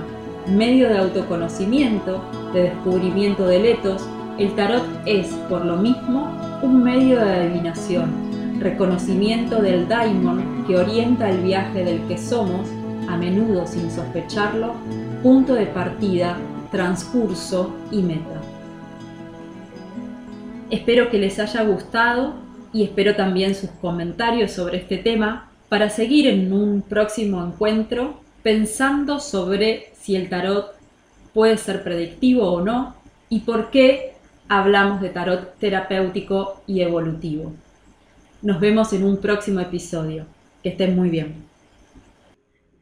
Medio 0.47 0.89
de 0.89 0.97
autoconocimiento, 0.97 2.21
de 2.53 2.63
descubrimiento 2.63 3.47
de 3.47 3.60
letos, 3.60 4.08
el 4.38 4.53
tarot 4.55 4.84
es, 5.05 5.27
por 5.49 5.65
lo 5.65 5.77
mismo, 5.77 6.29
un 6.62 6.84
medio 6.84 7.19
de 7.19 7.34
adivinación, 7.34 8.60
reconocimiento 8.60 9.62
del 9.62 9.88
daimon 9.88 10.65
que 10.67 10.77
orienta 10.77 11.29
el 11.29 11.39
viaje 11.39 11.84
del 11.84 12.01
que 12.08 12.17
somos 12.17 12.69
a 13.08 13.17
menudo 13.17 13.65
sin 13.65 13.89
sospecharlo, 13.91 14.73
punto 15.23 15.53
de 15.53 15.67
partida, 15.67 16.38
transcurso 16.71 17.73
y 17.91 18.01
meta. 18.01 18.41
Espero 20.69 21.10
que 21.10 21.19
les 21.19 21.39
haya 21.39 21.63
gustado 21.63 22.34
y 22.73 22.84
espero 22.84 23.15
también 23.15 23.55
sus 23.55 23.69
comentarios 23.69 24.51
sobre 24.51 24.77
este 24.77 24.97
tema 24.97 25.51
para 25.69 25.89
seguir 25.89 26.28
en 26.28 26.54
un 26.54 26.82
próximo 26.82 27.43
encuentro 27.43 28.21
pensando 28.43 29.19
sobre 29.19 29.91
si 29.93 30.15
el 30.15 30.30
tarot 30.30 30.75
puede 31.34 31.58
ser 31.58 31.84
predictivo 31.84 32.51
o 32.51 32.62
no 32.62 32.95
y 33.30 33.39
por 33.39 33.71
qué 33.71 34.13
hablamos 34.47 35.01
de 35.01 35.10
tarot 35.10 35.58
terapéutico 35.58 36.62
y 36.67 36.82
evolutivo. 36.82 37.54
Nos 38.41 38.60
vemos 38.60 38.93
en 38.93 39.04
un 39.04 39.17
próximo 39.17 39.60
episodio. 39.60 40.25
Que 40.62 40.69
estén 40.69 40.95
muy 40.95 41.10
bien. 41.10 41.36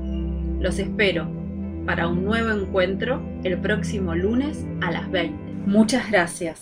Los 0.59 0.77
espero 0.79 1.25
para 1.85 2.07
un 2.07 2.25
nuevo 2.25 2.51
encuentro 2.51 3.21
el 3.43 3.59
próximo 3.59 4.15
lunes 4.15 4.65
a 4.81 4.89
las 4.91 5.09
20. 5.11 5.37
Muchas 5.65 6.11
gracias. 6.11 6.51